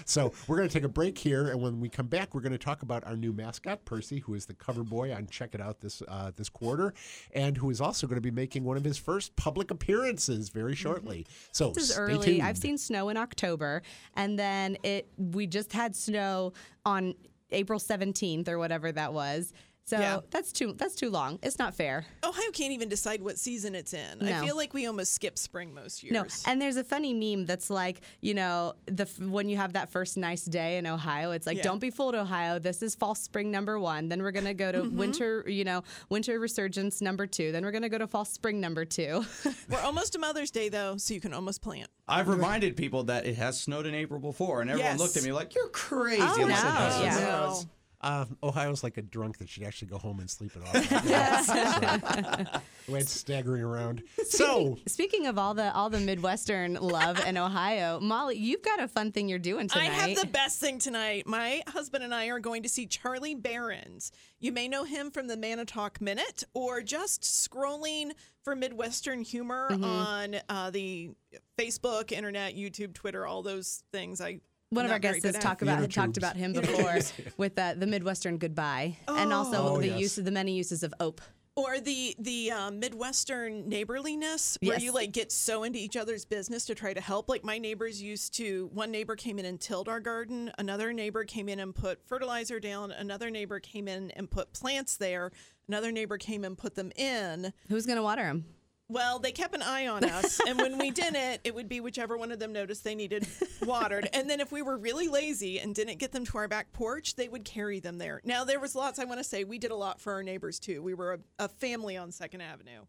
So 0.05 0.33
we're 0.47 0.57
going 0.57 0.69
to 0.69 0.73
take 0.73 0.85
a 0.85 0.88
break 0.88 1.17
here, 1.19 1.49
and 1.49 1.61
when 1.61 1.81
we 1.81 1.88
come 1.88 2.07
back, 2.07 2.35
we're 2.35 2.41
going 2.41 2.53
to 2.53 2.59
talk 2.59 2.83
about 2.83 3.05
our 3.05 3.17
new 3.17 3.33
mascot, 3.33 3.85
Percy, 3.85 4.21
who 4.21 4.35
is 4.35 4.47
the 4.47 4.55
cover 4.55 4.83
boy 4.85 5.12
on 5.12 5.26
Check 5.26 5.55
It 5.55 5.61
Out 5.61 5.81
this 5.81 6.03
uh, 6.07 6.31
this 6.37 6.49
quarter, 6.49 6.95
and 7.33 7.57
who 7.57 7.71
is 7.71 7.81
also 7.81 8.07
going 8.07 8.16
to 8.16 8.23
be 8.23 8.31
making 8.31 8.64
one 8.64 8.76
of 8.76 8.85
his 8.85 8.99
first 8.99 9.35
public 9.37 9.71
appearances 9.71 10.49
very 10.49 10.73
mm-hmm. 10.73 10.83
shortly. 10.83 11.26
So 11.52 11.71
This 11.71 11.90
is 11.90 11.99
early. 11.99 12.25
tuned. 12.25 12.43
I've 12.43 12.59
seen 12.59 12.78
snow 12.78 13.09
in 13.09 13.16
October, 13.16 13.83
and 14.14 14.38
then 14.38 14.76
it 14.83 15.09
we 15.16 15.47
just 15.47 15.73
had 15.73 15.95
snow 15.95 16.52
on 16.85 17.14
April 17.50 17.78
17th 17.78 18.49
or 18.49 18.59
whatever 18.59 18.93
that 18.93 19.12
was. 19.12 19.52
So 19.87 19.99
Yeah. 19.99 20.21
that's 20.31 20.50
too 20.50 20.73
that's 20.79 20.95
too 20.95 21.11
long. 21.11 21.38
It's 21.43 21.59
not 21.59 21.75
fair. 21.75 22.07
Ohio 22.25 22.50
can't 22.53 22.73
even 22.73 22.88
decide 22.88 23.21
what 23.21 23.38
season 23.38 23.75
it's 23.75 23.93
in. 23.93 24.23
I 24.26 24.45
feel 24.45 24.57
like 24.57 24.73
we 24.73 24.87
almost 24.87 25.12
skip 25.12 25.38
spring 25.38 25.75
most 25.75 26.03
years. 26.03 26.14
No, 26.14 26.25
and 26.50 26.61
there's 26.61 26.76
a 26.76 26.85
funny 26.85 27.12
meme 27.12 27.45
that's 27.45 27.69
like, 27.69 28.00
you 28.23 28.33
know, 28.33 28.75
the 28.87 29.05
when 29.21 29.49
you 29.50 29.59
have 29.59 29.75
that 29.75 29.91
first 29.91 30.17
nice 30.17 30.45
day 30.45 30.79
in 30.79 30.87
Ohio, 30.87 31.33
it's 31.33 31.47
like, 31.47 31.59
Yeah. 31.59 31.64
don't 31.64 31.81
be 31.81 31.91
fooled, 31.91 32.14
Ohio. 32.14 32.59
This 32.59 32.83
is 32.83 32.95
false 32.95 33.21
spring 33.21 33.50
number 33.50 33.79
one. 33.79 34.09
Then 34.09 34.23
we're 34.23 34.31
gonna 34.33 34.55
go 34.55 34.73
to 34.73 34.79
Mm-hmm. 34.85 34.97
winter, 34.97 35.45
you 35.47 35.64
know, 35.64 35.83
winter 36.09 36.38
resurgence 36.41 37.03
number 37.03 37.26
two. 37.26 37.53
Then 37.53 37.62
we're 37.62 37.73
gonna 37.73 37.91
go 37.91 37.99
to 37.99 38.07
false 38.07 38.31
spring 38.31 38.61
number 38.61 38.85
two. 38.87 39.25
We're 39.69 39.81
almost 39.81 40.12
to 40.14 40.19
Mother's 40.19 40.50
Day 40.50 40.69
though, 40.71 40.97
so 40.97 41.12
you 41.14 41.21
can 41.21 41.33
almost 41.35 41.61
plant. 41.61 41.88
I've 42.09 42.29
reminded 42.29 42.76
people 42.76 43.05
that 43.05 43.26
it 43.26 43.37
has 43.37 43.61
snowed 43.61 43.85
in 43.87 43.95
April 43.95 44.19
before, 44.21 44.61
and 44.62 44.71
everyone 44.71 44.93
Yes. 44.93 44.99
looked 45.00 45.17
at 45.17 45.25
me 45.25 45.33
like, 45.33 45.55
"You're 45.55 45.69
crazy." 45.69 46.23
Oh, 46.23 46.26
I'm 46.26 46.49
like, 46.49 46.49
no, 46.49 46.55
"Yes, 46.55 47.00
yeah. 47.21 47.47
yes." 47.49 47.67
Uh, 48.05 48.27
Ohio's 48.43 48.83
like 48.85 48.99
a 48.99 49.03
drunk 49.03 49.39
that 49.39 49.49
should 49.49 49.63
actually 49.63 49.89
go 49.89 49.97
home 49.99 50.21
and 50.21 50.29
sleep 50.29 50.53
it 50.55 50.63
off. 50.63 50.75
so, 51.47 52.61
the 52.87 52.93
way 52.93 53.01
it's 53.01 53.11
staggering 53.13 53.63
around. 53.63 54.03
So 54.29 54.77
Speaking 54.87 55.27
of 55.27 55.39
all 55.39 55.55
the 55.55 55.73
all 55.75 55.89
the 55.91 56.01
Midwestern 56.01 56.75
love 56.75 57.25
in 57.27 57.37
Ohio, 57.39 57.99
Molly, 58.01 58.37
you've 58.37 58.63
got 58.63 58.81
a 58.81 58.89
fun 58.89 59.11
thing 59.11 59.29
you're 59.29 59.39
doing 59.39 59.69
tonight. 59.69 59.91
I 59.91 59.95
have 59.95 60.17
the 60.17 60.27
best 60.27 60.61
thing 60.61 60.79
tonight. 60.79 61.27
My 61.27 61.63
husband 61.67 62.05
and 62.05 62.15
I 62.15 62.27
are 62.27 62.41
going 62.41 62.63
to 62.65 62.69
see 62.69 62.87
Charlie 62.87 63.35
Berens. 63.35 64.13
You 64.39 64.53
may 64.53 64.69
know 64.69 64.85
him 64.85 65.11
from 65.11 65.27
the 65.27 65.37
Manitowoc 65.37 66.01
Minute 66.01 66.45
or 66.53 66.83
just 66.83 67.23
scrolling 67.23 68.11
for 68.43 68.55
Midwestern 68.55 69.23
humor 69.23 69.69
Mm-hmm. 69.71 69.85
on 69.85 70.37
uh, 70.51 70.71
the 70.71 71.11
Facebook, 71.59 72.13
internet, 72.13 72.55
YouTube, 72.55 72.93
Twitter, 72.93 73.27
all 73.27 73.43
those 73.43 73.83
things. 73.93 74.21
I 74.21 74.41
One 74.75 74.85
of 74.87 74.90
our 74.93 74.99
guests 74.99 75.23
has 75.25 75.33
good 75.37 75.40
talked 75.40 75.62
about 75.62 75.78
had 75.81 75.93
talked 75.93 76.16
about 76.16 76.37
him 76.37 76.52
before 76.61 76.99
with 77.37 77.54
the, 77.54 77.75
the 77.78 77.87
Midwestern 77.87 78.38
goodbye, 78.38 78.97
and 79.09 79.33
also 79.33 79.69
Oh, 79.75 79.81
the 79.81 79.88
yes. 79.88 80.00
use 80.00 80.19
of 80.19 80.25
the 80.25 80.31
many 80.31 80.52
uses 80.54 80.83
of 80.83 80.93
ope. 81.00 81.21
Or 81.57 81.78
the 81.78 82.16
the 82.19 82.50
um, 82.50 82.81
Midwestern 82.81 83.69
neighborliness, 83.69 84.59
where 84.61 84.73
Yes. 84.73 84.83
you 84.83 84.93
like 84.93 85.12
get 85.12 85.31
so 85.31 85.62
into 85.62 85.78
each 85.78 85.97
other's 85.97 86.25
business 86.25 86.64
to 86.66 86.75
try 86.75 86.93
to 86.93 87.00
help. 87.00 87.28
Like 87.28 87.45
my 87.45 87.59
neighbors 87.59 88.02
used 88.02 88.35
to. 88.38 88.69
One 88.73 88.90
neighbor 88.90 89.14
came 89.14 89.38
in 89.38 89.45
and 89.45 89.61
tilled 89.61 89.88
our 89.88 90.00
garden. 90.00 90.50
Another 90.59 90.93
neighbor 90.93 91.23
came 91.23 91.49
in 91.49 91.61
and 91.61 91.73
put 91.73 92.04
fertilizer 92.09 92.59
down. 92.59 92.90
Another 92.90 93.31
neighbor 93.31 93.61
came 93.61 93.87
in 93.87 94.11
and 94.12 94.28
put 94.28 94.52
plants 94.52 94.97
there. 94.97 95.31
Another 95.69 95.93
neighbor 95.93 96.19
came 96.19 96.43
and 96.43 96.59
put 96.59 96.75
them 96.75 96.90
in. 96.97 97.52
Who's 97.69 97.87
gonna 97.87 98.02
water 98.02 98.25
him? 98.26 98.47
Well, 98.91 99.19
they 99.19 99.33
kept 99.33 99.55
an 99.55 99.62
eye 99.62 99.87
on 99.87 100.05
us, 100.05 100.41
and 100.47 100.59
when 100.61 100.76
we 100.76 100.91
didn't, 100.91 101.41
it 101.43 101.55
would 101.55 101.69
be 101.71 101.81
whichever 101.81 102.19
one 102.19 102.31
of 102.31 102.38
them 102.38 102.53
noticed 102.53 102.85
they 102.85 102.95
needed 102.95 103.26
watered. 103.62 104.09
And 104.12 104.29
then 104.29 104.41
if 104.41 104.53
we 104.53 104.61
were 104.61 104.76
really 104.76 105.09
lazy 105.09 105.59
and 105.59 105.75
didn't 105.75 105.99
get 105.99 106.12
them 106.12 106.26
to 106.26 106.38
our 106.38 106.49
back 106.49 106.71
porch, 106.75 107.17
they 107.17 107.29
would 107.29 107.45
carry 107.47 107.81
them 107.81 107.97
there. 107.97 108.21
Now 108.25 108.45
there 108.45 108.61
was 108.61 108.75
lots. 108.75 108.99
I 108.99 109.05
want 109.05 109.21
to 109.21 109.25
say 109.25 109.45
we 109.45 109.59
did 109.59 109.71
a 109.71 109.75
lot 109.76 110.00
for 110.03 110.12
our 110.12 110.23
neighbors 110.23 110.59
too. 110.59 110.83
We 110.83 110.93
were 110.93 111.14
a, 111.14 111.45
a 111.45 111.49
family 111.49 111.97
on 111.97 112.12
Second 112.12 112.43
Avenue. 112.43 112.83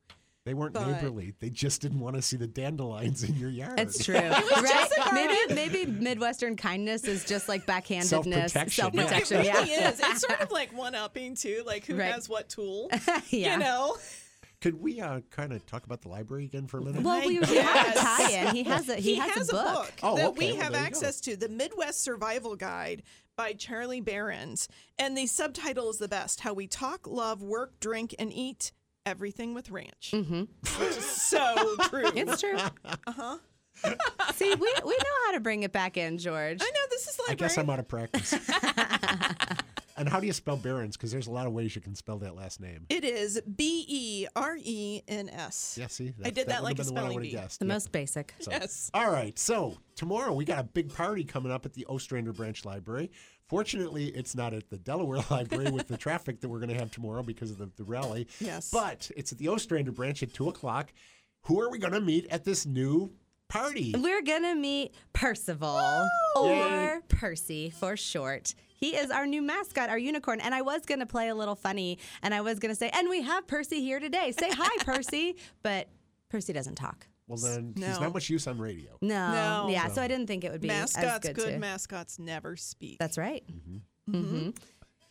they 0.44 0.54
weren't 0.54 0.74
But- 0.74 0.88
neighborly. 0.88 1.34
They 1.40 1.50
just 1.50 1.82
didn't 1.82 2.02
want 2.02 2.18
to 2.18 2.22
see 2.22 2.36
the 2.36 2.46
dandelions 2.48 3.24
in 3.24 3.34
your 3.36 3.50
yard. 3.50 3.80
It's 3.80 4.04
true, 4.04 4.16
right? 4.20 4.90
Maybe 5.14 5.54
maybe 5.56 5.86
Midwestern 5.86 6.58
kindness 6.58 7.06
is 7.06 7.24
just 7.24 7.48
like 7.48 7.66
backhandedness, 7.66 8.04
Self-protection, 8.04 8.70
self 8.70 8.94
yeah. 8.94 9.04
protection. 9.06 9.38
It 9.40 9.46
Yeah, 9.46 9.90
is. 9.92 10.00
It's 10.02 10.22
sort 10.28 10.42
of 10.42 10.52
like 10.52 10.76
one 10.78 10.94
upping 10.94 11.36
too, 11.36 11.64
like 11.66 11.86
who 11.86 11.96
Right. 11.96 12.12
has 12.14 12.28
what 12.28 12.50
tool. 12.50 12.90
yeah. 13.30 13.54
You 13.54 13.60
know? 13.60 13.96
Could 14.66 14.82
we 14.82 15.00
uh, 15.00 15.22
kind 15.30 15.54
of 15.54 15.64
talk 15.68 15.86
about 15.86 16.02
the 16.02 16.10
library 16.10 16.46
again 16.46 16.66
for 16.66 16.80
a 16.80 16.82
minute? 16.82 17.04
Well, 17.04 17.20
we, 17.20 17.40
we 17.40 17.58
have 17.58 17.86
a 17.88 17.92
Yes. 17.92 18.00
tie-in. 18.00 18.56
He 18.56 18.64
has 18.64 18.90
a 18.90 18.96
he, 18.96 19.14
has, 19.14 19.48
a 19.50 19.52
book. 19.52 19.94
Oh, 20.02 20.16
that 20.16 20.30
okay. 20.30 20.48
we 20.48 20.54
Well, 20.54 20.64
have 20.64 20.72
there 20.74 20.82
you 20.82 20.88
access 20.88 21.22
to, 21.22 21.36
the 21.38 21.50
Midwest 21.50 22.02
Survival 22.02 22.56
Guide 22.56 23.04
by 23.36 23.54
Charlie 23.54 24.02
Berens, 24.02 24.68
and 24.98 25.16
the 25.16 25.28
subtitle 25.28 25.92
is 25.92 26.00
the 26.00 26.08
best: 26.08 26.40
"How 26.40 26.54
We 26.54 26.66
Talk, 26.66 27.06
Love, 27.06 27.44
Work, 27.44 27.80
Drink, 27.80 28.16
and 28.18 28.34
Eat 28.34 28.72
Everything 29.06 29.54
with 29.54 29.70
Ranch." 29.70 30.10
Mm-hmm. 30.12 30.46
Which 30.84 30.98
is 30.98 31.06
so 31.06 31.76
true. 31.90 32.10
It's 32.16 32.42
true. 32.42 32.58
Uh 32.84 32.96
huh. 33.06 33.38
See, 34.34 34.50
we 34.50 34.74
we 34.84 34.94
know 34.94 35.16
how 35.28 35.34
to 35.34 35.42
bring 35.42 35.62
it 35.62 35.74
back 35.74 35.96
in, 35.96 36.18
George. 36.18 36.58
I 36.60 36.66
know 36.66 36.82
this 36.90 37.08
is 37.08 37.20
like 37.20 37.34
I 37.34 37.36
guess 37.36 37.56
I'm 37.60 37.70
out 37.70 37.78
of 37.78 37.88
practice. 37.88 38.34
and 39.98 40.10
how 40.10 40.20
do 40.20 40.28
you 40.28 40.34
spell 40.34 40.58
Berens? 40.58 40.98
Because 40.98 41.12
there's 41.12 41.28
a 41.28 41.32
lot 41.32 41.48
of 41.48 41.54
ways 41.54 41.76
you 41.76 41.82
can 41.82 41.96
spell 41.96 42.18
that 42.20 42.36
last 42.36 42.60
name. 42.60 42.86
It 42.90 43.04
is 43.04 43.42
B 43.42 43.86
E 43.88 44.28
R 44.36 44.58
E 44.62 45.02
N 45.08 45.30
S. 45.30 45.78
Yeah, 45.80 45.88
see, 45.88 46.14
I 46.24 46.30
did 46.30 46.48
that 46.48 46.62
would've 46.62 46.64
like 46.64 46.74
a 46.74 46.76
been 46.78 46.86
the 46.88 46.92
one 46.94 46.98
I 46.98 47.02
spelling 47.04 47.16
would've 47.16 47.32
bee. 47.32 47.36
guessed. 47.38 47.60
The 47.60 47.66
Yep. 47.66 47.74
most 47.76 47.92
basic. 47.92 48.34
So- 48.40 48.52
Yes. 48.52 48.92
All 48.94 49.10
right. 49.12 49.38
So 49.40 49.78
tomorrow 49.96 50.34
we 50.34 50.46
got 50.46 50.60
a 50.60 50.64
big 50.64 50.94
party 50.94 51.24
coming 51.24 51.52
up 51.52 51.66
at 51.66 51.74
the 51.74 51.86
Ostrander 51.88 52.34
Branch 52.34 52.64
Library. 52.66 53.12
Fortunately, 53.48 54.06
it's 54.08 54.34
not 54.36 54.54
at 54.54 54.70
the 54.70 54.78
Delaware 54.78 55.20
Library 55.30 55.70
with 55.72 55.88
the 55.88 55.98
traffic 55.98 56.42
that 56.42 56.50
we're 56.50 56.60
going 56.60 56.70
to 56.74 56.80
have 56.80 56.92
tomorrow 56.92 57.22
because 57.24 57.52
of 57.52 57.58
the, 57.60 57.70
the 57.78 57.84
rally. 57.84 58.28
Yes. 58.40 58.72
But 58.72 59.12
it's 59.16 59.32
at 59.32 59.38
the 59.38 59.50
Ostrander 59.50 59.92
Branch 59.92 60.22
at 60.24 60.34
two 60.34 60.50
o'clock. 60.50 60.92
Who 61.44 61.62
are 61.62 61.70
we 61.70 61.78
going 61.78 61.94
to 61.94 62.02
meet 62.02 62.26
at 62.32 62.44
this 62.44 62.66
new 62.66 63.12
party? 63.56 63.94
We're 63.98 64.22
gonna 64.22 64.56
meet 64.56 64.94
Percival 65.14 66.08
or 66.36 67.02
Percy 67.08 67.70
for 67.70 67.96
short. 67.98 68.54
He 68.78 68.96
is 68.96 69.10
our 69.10 69.26
new 69.26 69.42
mascot, 69.42 69.90
our 69.90 69.98
unicorn. 69.98 70.42
And 70.42 70.54
I 70.54 70.62
was 70.62 70.86
gonna 70.86 71.06
play 71.06 71.30
a 71.30 71.36
little 71.36 71.56
funny, 71.56 71.98
and 72.22 72.34
I 72.34 72.42
was 72.42 72.60
gonna 72.60 72.76
say, 72.76 72.90
and 72.94 73.10
we 73.10 73.22
have 73.22 73.48
Percy 73.48 73.82
here 73.82 74.00
today. 74.00 74.32
Say 74.38 74.50
hi, 74.52 74.70
Percy. 74.84 75.38
But 75.64 75.88
Percy 76.30 76.54
doesn't 76.54 76.76
talk. 76.76 77.08
Well, 77.28 77.40
then 77.40 77.74
he's 77.76 78.00
not 78.00 78.14
much 78.14 78.30
use 78.30 78.46
on 78.46 78.60
radio. 78.60 78.98
No. 79.02 79.32
No. 79.32 79.68
Yeah. 79.70 79.88
So 79.88 80.02
I 80.02 80.08
didn't 80.08 80.28
think 80.28 80.44
it 80.44 80.52
would 80.52 80.62
be 80.62 80.70
as 80.70 80.96
Mascots, 80.96 81.28
good. 81.30 81.36
good 81.36 81.60
mascots 81.60 82.20
never 82.20 82.56
speak. 82.56 82.98
That's 83.00 83.18
right. 83.18 83.44
Mm-hmm. 84.08 84.50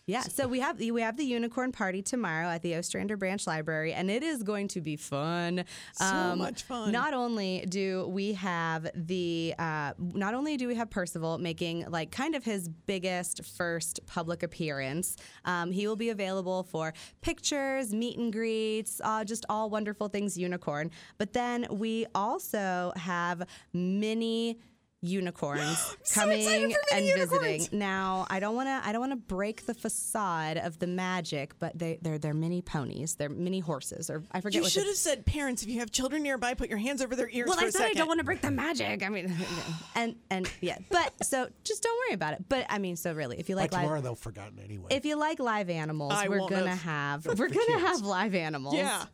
Yeah, 0.06 0.20
so 0.20 0.46
we 0.46 0.60
have 0.60 0.78
we 0.78 1.00
have 1.00 1.16
the 1.16 1.24
unicorn 1.24 1.72
party 1.72 2.02
tomorrow 2.02 2.48
at 2.48 2.60
the 2.60 2.76
Ostrander 2.76 3.16
Branch 3.16 3.46
Library, 3.46 3.94
and 3.94 4.10
it 4.10 4.22
is 4.22 4.42
going 4.42 4.68
to 4.68 4.82
be 4.82 4.96
fun. 4.96 5.64
So 5.94 6.36
much 6.36 6.64
fun. 6.64 6.92
Not 6.92 7.14
only 7.14 7.64
do 7.66 8.06
we 8.08 8.34
have 8.34 8.86
the 8.94 9.54
uh, 9.58 9.92
not 9.98 10.34
only 10.34 10.58
do 10.58 10.68
we 10.68 10.74
have 10.74 10.90
Percival 10.90 11.38
making 11.38 11.86
like 11.88 12.10
kind 12.10 12.34
of 12.34 12.44
his 12.44 12.68
biggest 12.68 13.46
first 13.56 14.00
public 14.06 14.42
appearance, 14.42 15.16
um, 15.46 15.72
he 15.72 15.86
will 15.86 15.96
be 15.96 16.10
available 16.10 16.64
for 16.64 16.92
pictures, 17.22 17.94
meet 17.94 18.18
and 18.18 18.30
greets, 18.30 19.00
uh, 19.04 19.24
just 19.24 19.46
all 19.48 19.70
wonderful 19.70 20.08
things 20.08 20.36
unicorn. 20.36 20.90
But 21.16 21.32
then 21.32 21.66
we 21.70 22.04
also 22.14 22.92
have 22.96 23.46
mini 23.72 24.58
unicorns 25.04 25.96
so 26.02 26.20
coming 26.20 26.40
excited 26.40 26.76
and 26.92 27.04
mini 27.06 27.14
visiting. 27.26 27.78
Now, 27.78 28.26
I 28.30 28.40
don't 28.40 28.54
want 28.56 28.68
to 28.68 28.80
I 28.88 28.92
don't 28.92 29.00
want 29.00 29.12
to 29.12 29.16
break 29.16 29.66
the 29.66 29.74
facade 29.74 30.56
of 30.58 30.78
the 30.78 30.86
magic, 30.86 31.58
but 31.58 31.78
they 31.78 31.98
they're 32.02 32.18
they're 32.18 32.34
mini 32.34 32.62
ponies. 32.62 33.14
They're 33.16 33.28
mini 33.28 33.60
horses 33.60 34.10
or 34.10 34.22
I 34.32 34.40
forget 34.40 34.62
you 34.62 34.68
should 34.68 34.82
the- 34.84 34.88
have 34.88 34.96
said, 34.96 35.26
parents, 35.26 35.62
if 35.62 35.68
you 35.68 35.80
have 35.80 35.90
children 35.90 36.22
nearby, 36.22 36.54
put 36.54 36.68
your 36.68 36.78
hands 36.78 37.02
over 37.02 37.14
their 37.16 37.28
ears 37.30 37.48
well, 37.48 37.58
for 37.58 37.64
I 37.64 37.68
a 37.68 37.72
said 37.72 37.78
second. 37.78 37.96
I 37.96 37.98
don't 37.98 38.08
want 38.08 38.20
to 38.20 38.24
break 38.24 38.40
the 38.40 38.50
magic. 38.50 39.02
I 39.02 39.08
mean, 39.08 39.32
and 39.94 40.16
and 40.30 40.50
yeah, 40.60 40.78
but 40.90 41.12
so 41.24 41.48
just 41.64 41.82
don't 41.82 41.96
worry 42.08 42.14
about 42.14 42.34
it. 42.34 42.44
But 42.48 42.66
I 42.68 42.78
mean, 42.78 42.96
so 42.96 43.12
really, 43.12 43.38
if 43.38 43.48
you 43.48 43.54
By 43.56 43.62
like 43.62 43.70
tomorrow, 43.72 43.94
live, 43.96 44.04
they'll 44.04 44.14
forgotten 44.14 44.58
anyway. 44.64 44.88
if 44.90 45.04
you 45.04 45.16
like 45.16 45.38
live 45.38 45.70
animals, 45.70 46.12
I 46.14 46.28
we're 46.28 46.38
gonna 46.48 46.74
have. 46.74 47.24
have 47.24 47.38
we're 47.38 47.48
gonna 47.48 47.66
kids. 47.66 47.82
have 47.82 48.00
live 48.02 48.34
animals. 48.34 48.74
Yeah. 48.74 49.04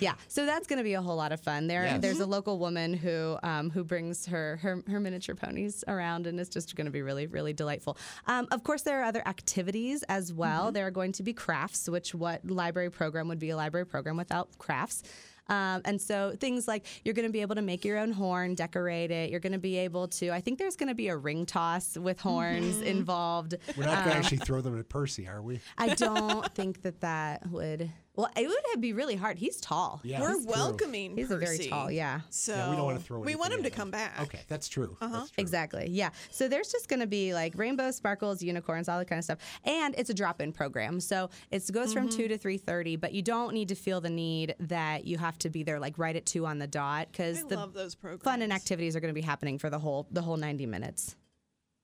Yeah, 0.00 0.14
so 0.28 0.46
that's 0.46 0.66
going 0.66 0.78
to 0.78 0.84
be 0.84 0.94
a 0.94 1.02
whole 1.02 1.16
lot 1.16 1.32
of 1.32 1.40
fun. 1.40 1.66
There, 1.66 1.84
Yes. 1.84 2.00
there's 2.00 2.20
a 2.20 2.26
local 2.26 2.58
woman 2.58 2.94
who 2.94 3.36
um, 3.42 3.70
who 3.70 3.84
brings 3.84 4.26
her, 4.26 4.56
her 4.62 4.82
her 4.88 5.00
miniature 5.00 5.34
ponies 5.34 5.84
around, 5.88 6.26
and 6.26 6.38
it's 6.40 6.48
just 6.48 6.74
going 6.76 6.86
to 6.86 6.90
be 6.90 7.02
really 7.02 7.26
really 7.26 7.52
delightful. 7.52 7.96
Um, 8.26 8.46
of 8.50 8.62
course, 8.64 8.82
there 8.82 9.00
are 9.00 9.04
other 9.04 9.22
activities 9.26 10.02
as 10.04 10.32
well. 10.32 10.72
There 10.72 10.86
are 10.86 10.90
going 10.90 11.12
to 11.12 11.22
be 11.22 11.32
crafts, 11.32 11.88
which 11.88 12.14
what 12.14 12.48
library 12.48 12.90
program 12.90 13.28
would 13.28 13.38
be 13.38 13.50
a 13.50 13.56
library 13.56 13.86
program 13.86 14.16
without 14.16 14.56
crafts. 14.58 15.02
Um, 15.46 15.82
and 15.84 16.00
so 16.00 16.34
things 16.40 16.66
like 16.66 16.86
you're 17.04 17.12
going 17.12 17.28
to 17.28 17.32
be 17.32 17.42
able 17.42 17.56
to 17.56 17.62
make 17.62 17.84
your 17.84 17.98
own 17.98 18.12
horn, 18.12 18.54
decorate 18.54 19.10
it. 19.10 19.28
You're 19.30 19.40
going 19.40 19.52
to 19.52 19.58
be 19.58 19.76
able 19.76 20.08
to. 20.08 20.30
I 20.30 20.40
think 20.40 20.58
there's 20.58 20.76
going 20.76 20.88
to 20.88 20.94
be 20.94 21.08
a 21.08 21.16
ring 21.16 21.44
toss 21.44 21.98
with 21.98 22.18
horns 22.18 22.80
involved. 22.80 23.54
We're 23.76 23.84
not 23.84 24.04
going 24.04 24.12
to 24.12 24.16
actually 24.16 24.38
throw 24.38 24.62
them 24.62 24.78
at 24.78 24.88
Percy, 24.88 25.28
are 25.28 25.42
we? 25.42 25.60
I 25.76 25.88
don't 25.94 26.50
think 26.54 26.80
that 26.82 27.00
that 27.02 27.46
would 27.50 27.90
Well, 28.16 28.28
it 28.36 28.46
would 28.46 28.56
have 28.72 28.80
be 28.80 28.92
really 28.92 29.16
hard. 29.16 29.38
He's 29.38 29.60
tall. 29.60 30.00
Yeah, 30.04 30.20
We're 30.20 30.28
that's 30.34 30.44
true. 30.44 30.52
welcoming. 30.54 31.16
He's 31.16 31.30
a 31.32 31.36
very 31.36 31.58
tall, 31.58 31.90
yeah. 31.90 32.20
So 32.30 32.54
Yeah, 32.54 32.70
we 32.70 32.76
don't 32.76 32.84
want 32.84 32.98
to 33.00 33.04
throw. 33.04 33.18
Him. 33.18 33.24
We 33.26 33.34
want 33.34 33.48
him 33.52 33.54
anything 33.60 33.70
to 33.72 33.74
at 33.74 33.76
come 33.76 33.90
back. 33.90 34.20
Okay, 34.22 34.40
that's 34.46 34.68
true. 34.68 34.96
Uh-huh. 35.00 35.12
That's 35.18 35.30
true. 35.30 35.42
Exactly. 35.42 35.88
Yeah. 35.90 36.10
So 36.30 36.46
there's 36.46 36.70
just 36.70 36.88
going 36.88 37.00
to 37.00 37.06
be 37.08 37.34
like 37.34 37.54
rainbow 37.56 37.90
sparkles, 37.90 38.40
unicorns, 38.42 38.88
all 38.88 38.98
that 39.00 39.08
kind 39.08 39.18
of 39.18 39.24
stuff, 39.24 39.38
and 39.64 39.94
it's 39.98 40.10
a 40.10 40.14
drop-in 40.14 40.52
program. 40.52 41.00
So 41.00 41.30
it 41.50 41.70
goes 41.72 41.92
from 41.92 42.04
Mm-hmm. 42.08 42.16
two 42.18 42.28
to 42.28 42.38
three 42.38 42.58
thirty, 42.58 42.96
but 42.96 43.12
you 43.14 43.22
don't 43.22 43.52
need 43.54 43.68
to 43.68 43.74
feel 43.74 44.00
the 44.00 44.10
need 44.10 44.54
that 44.60 45.06
you 45.06 45.18
have 45.18 45.36
to 45.38 45.50
be 45.50 45.62
there 45.64 45.80
like 45.80 45.98
right 45.98 46.14
at 46.14 46.24
two 46.26 46.46
on 46.46 46.58
the 46.58 46.66
dot 46.66 47.08
because 47.10 47.42
I 47.42 47.48
the 47.48 47.56
love 47.56 47.72
those 47.72 47.94
programs. 47.94 48.22
fun 48.22 48.42
and 48.42 48.52
activities 48.52 48.94
are 48.94 49.00
going 49.00 49.12
to 49.14 49.20
be 49.20 49.26
happening 49.26 49.58
for 49.58 49.70
the 49.70 49.78
whole 49.78 50.06
the 50.10 50.22
whole 50.22 50.36
ninety 50.36 50.66
minutes. 50.66 51.16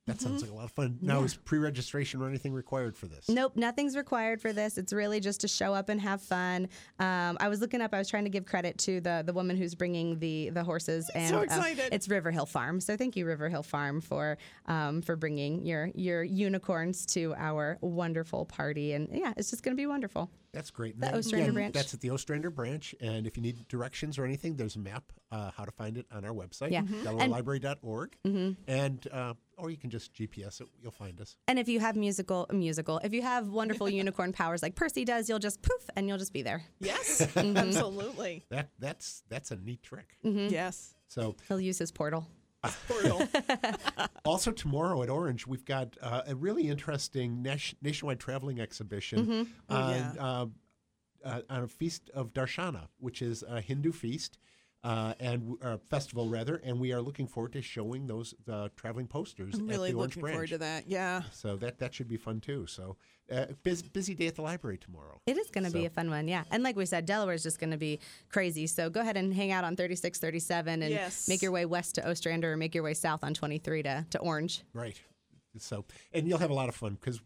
That 0.07 0.17
Mm-hmm. 0.17 0.27
sounds 0.29 0.43
like 0.43 0.51
a 0.51 0.55
lot 0.55 0.65
of 0.65 0.73
fun. 0.73 0.99
Now, 1.03 1.23
is 1.23 1.37
pre-registration 1.37 2.23
or 2.23 2.29
anything 2.29 2.53
required 2.55 2.97
for 2.97 3.07
this? 3.07 3.29
Nope, 3.29 3.55
nothing's 3.55 3.97
required 3.97 4.41
for 4.41 4.53
this. 4.53 4.79
It's 4.79 4.93
really 4.95 5.21
just 5.21 5.43
to 5.43 5.49
show 5.49 5.75
up 5.75 5.89
and 5.91 6.01
have 6.01 6.23
fun. 6.23 6.69
Um, 6.99 7.37
I 7.39 7.49
was 7.49 7.61
looking 7.61 7.81
up. 7.83 7.93
I 7.93 7.99
was 7.99 8.09
trying 8.09 8.25
to 8.25 8.31
give 8.31 8.47
credit 8.47 8.79
to 8.79 9.01
the 9.03 9.23
the 9.25 9.33
woman 9.35 9.57
who's 9.57 9.75
bringing 9.75 10.19
the 10.19 10.51
the 10.51 10.65
horses, 10.65 11.11
and 11.15 11.29
So 11.29 11.39
uh, 11.39 11.43
excited. 11.43 11.91
it's 11.93 12.09
River 12.09 12.31
Hill 12.31 12.47
Farm. 12.47 12.81
So 12.81 12.97
thank 12.97 13.15
you, 13.15 13.27
River 13.27 13.49
Hill 13.51 13.63
Farm, 13.63 14.01
for 14.01 14.39
um, 14.67 15.03
for 15.03 15.17
bringing 15.17 15.65
your 15.67 15.91
your 15.95 16.25
unicorns 16.25 17.05
to 17.15 17.35
our 17.37 17.77
wonderful 17.83 18.47
party. 18.47 18.95
And 18.95 19.07
yeah, 19.13 19.35
it's 19.37 19.51
just 19.51 19.63
going 19.63 19.77
to 19.77 19.81
be 19.81 19.87
wonderful. 19.87 20.31
That's 20.53 20.71
great. 20.73 20.99
The 20.99 21.07
That- 21.07 21.15
Ostrander 21.15 21.45
again, 21.45 21.55
branch. 21.55 21.75
That's 21.75 21.95
at 21.95 22.01
the 22.01 22.11
Ostrander 22.11 22.51
branch. 22.51 22.93
And 23.01 23.25
if 23.29 23.37
you 23.37 23.43
need 23.43 23.69
directions 23.69 24.19
or 24.19 24.25
anything, 24.25 24.57
there's 24.57 24.75
a 24.75 24.81
map 24.81 25.05
uh, 25.31 25.53
how 25.57 25.65
to 25.65 25.71
find 25.71 25.97
it 25.97 26.07
on 26.11 26.25
our 26.25 26.33
website, 26.33 26.73
Yeah. 26.73 26.83
Mhm. 26.83 27.05
DelawareLibrary.org. 27.05 28.17
And 28.67 29.07
uh, 29.13 29.35
or 29.61 29.71
you 29.71 29.77
can 29.77 29.91
just 29.91 30.13
GPS 30.15 30.61
it. 30.61 30.69
You'll 30.83 30.91
find 30.93 31.21
us. 31.21 31.37
And 31.49 31.59
if 31.59 31.69
you 31.69 31.81
have 31.81 31.97
musical 31.97 32.47
musical, 32.53 32.99
if 33.05 33.13
you 33.13 33.23
have 33.23 33.49
wonderful 33.49 33.89
unicorn 34.03 34.33
powers 34.33 34.63
like 34.63 34.75
Percy 34.75 35.05
does, 35.05 35.29
you'll 35.29 35.39
just 35.39 35.63
poof 35.63 35.89
and 35.97 36.09
you'll 36.09 36.19
just 36.19 36.33
be 36.33 36.43
there. 36.43 36.63
Yes, 36.81 37.21
Mm-hmm. 37.35 37.57
absolutely. 37.57 38.45
That 38.51 38.71
that's 38.79 39.23
that's 39.29 39.51
a 39.51 39.57
neat 39.57 39.83
trick. 39.83 40.17
Mm-hmm. 40.25 40.53
Yes. 40.53 40.95
So 41.09 41.37
He'll 41.49 41.61
use 41.61 41.79
his 41.79 41.91
portal. 41.93 42.27
Portal. 42.89 43.27
also 44.25 44.51
tomorrow 44.51 45.03
at 45.03 45.09
Orange, 45.09 45.47
we've 45.47 45.65
got 45.65 45.97
uh, 46.03 46.23
a 46.27 46.35
really 46.35 46.69
interesting 46.69 47.43
nation- 47.43 47.79
nationwide 47.81 48.21
traveling 48.21 48.61
exhibition 48.61 49.49
Oh, 49.71 49.75
on, 49.77 49.91
yeah. 49.95 50.13
uh, 50.19 50.47
uh, 51.25 51.41
on 51.49 51.63
a 51.63 51.69
feast 51.69 52.11
of 52.15 52.33
Darshana, 52.35 52.89
which 52.99 53.23
is 53.23 53.43
a 53.49 53.61
Hindu 53.61 53.93
feast. 53.93 54.39
Uh, 54.83 55.13
and 55.21 55.59
uh, 55.63 55.77
festival 55.91 56.31
rather, 56.31 56.57
and 56.65 56.81
we 56.81 56.91
are 56.91 57.03
looking 57.03 57.27
forward 57.27 57.53
to 57.53 57.61
showing 57.61 58.07
those 58.07 58.33
uh, 58.51 58.67
traveling 58.77 59.07
posters 59.07 59.55
I'm 59.57 59.69
at 59.71 59.77
the 59.77 59.79
Orange 59.79 59.95
looking 59.95 60.21
branch. 60.23 60.33
forward 60.35 60.49
to 60.49 60.59
that. 60.59 60.85
Yeah. 60.89 61.21
So 61.33 61.57
that 61.57 61.79
that 61.81 61.93
should 61.93 62.09
be 62.09 62.17
fun 62.17 62.41
too. 62.41 62.67
So 62.67 62.97
uh, 63.31 63.45
busy, 63.63 63.87
busy 63.93 64.15
day 64.15 64.27
at 64.27 64.37
the 64.37 64.43
library 64.43 64.79
tomorrow. 64.79 65.21
It 65.27 65.37
is 65.37 65.51
going 65.51 65.65
to 65.65 65.71
be 65.71 65.85
a 65.85 65.91
fun 65.91 66.09
one, 66.09 66.29
yeah. 66.29 66.45
And 66.51 66.63
like 66.63 66.77
we 66.77 66.87
said, 66.87 67.05
Delaware 67.05 67.35
is 67.35 67.43
just 67.43 67.61
going 67.61 67.73
to 67.73 67.77
be 67.77 68.01
crazy. 68.31 68.67
So 68.67 68.89
go 68.89 69.01
ahead 69.01 69.19
and 69.19 69.35
hang 69.35 69.53
out 69.53 69.65
on 69.65 69.77
36, 69.77 70.19
37 70.19 70.83
and 70.83 70.91
Yes. 70.91 71.29
make 71.29 71.43
your 71.43 71.53
way 71.53 71.67
west 71.67 71.97
to 71.97 72.11
Ostrander 72.11 72.53
or 72.55 72.57
make 72.57 72.75
your 72.75 72.83
way 72.83 72.95
south 72.95 73.23
on 73.23 73.35
23 73.35 73.83
to, 73.83 74.07
to 74.09 74.19
Orange. 74.19 74.63
Right. 74.73 74.99
So 75.59 75.85
and 76.15 76.27
you'll 76.27 76.39
have 76.39 76.51
a 76.51 76.55
lot 76.55 76.71
of 76.71 76.75
fun 76.75 76.95
because 76.95 77.21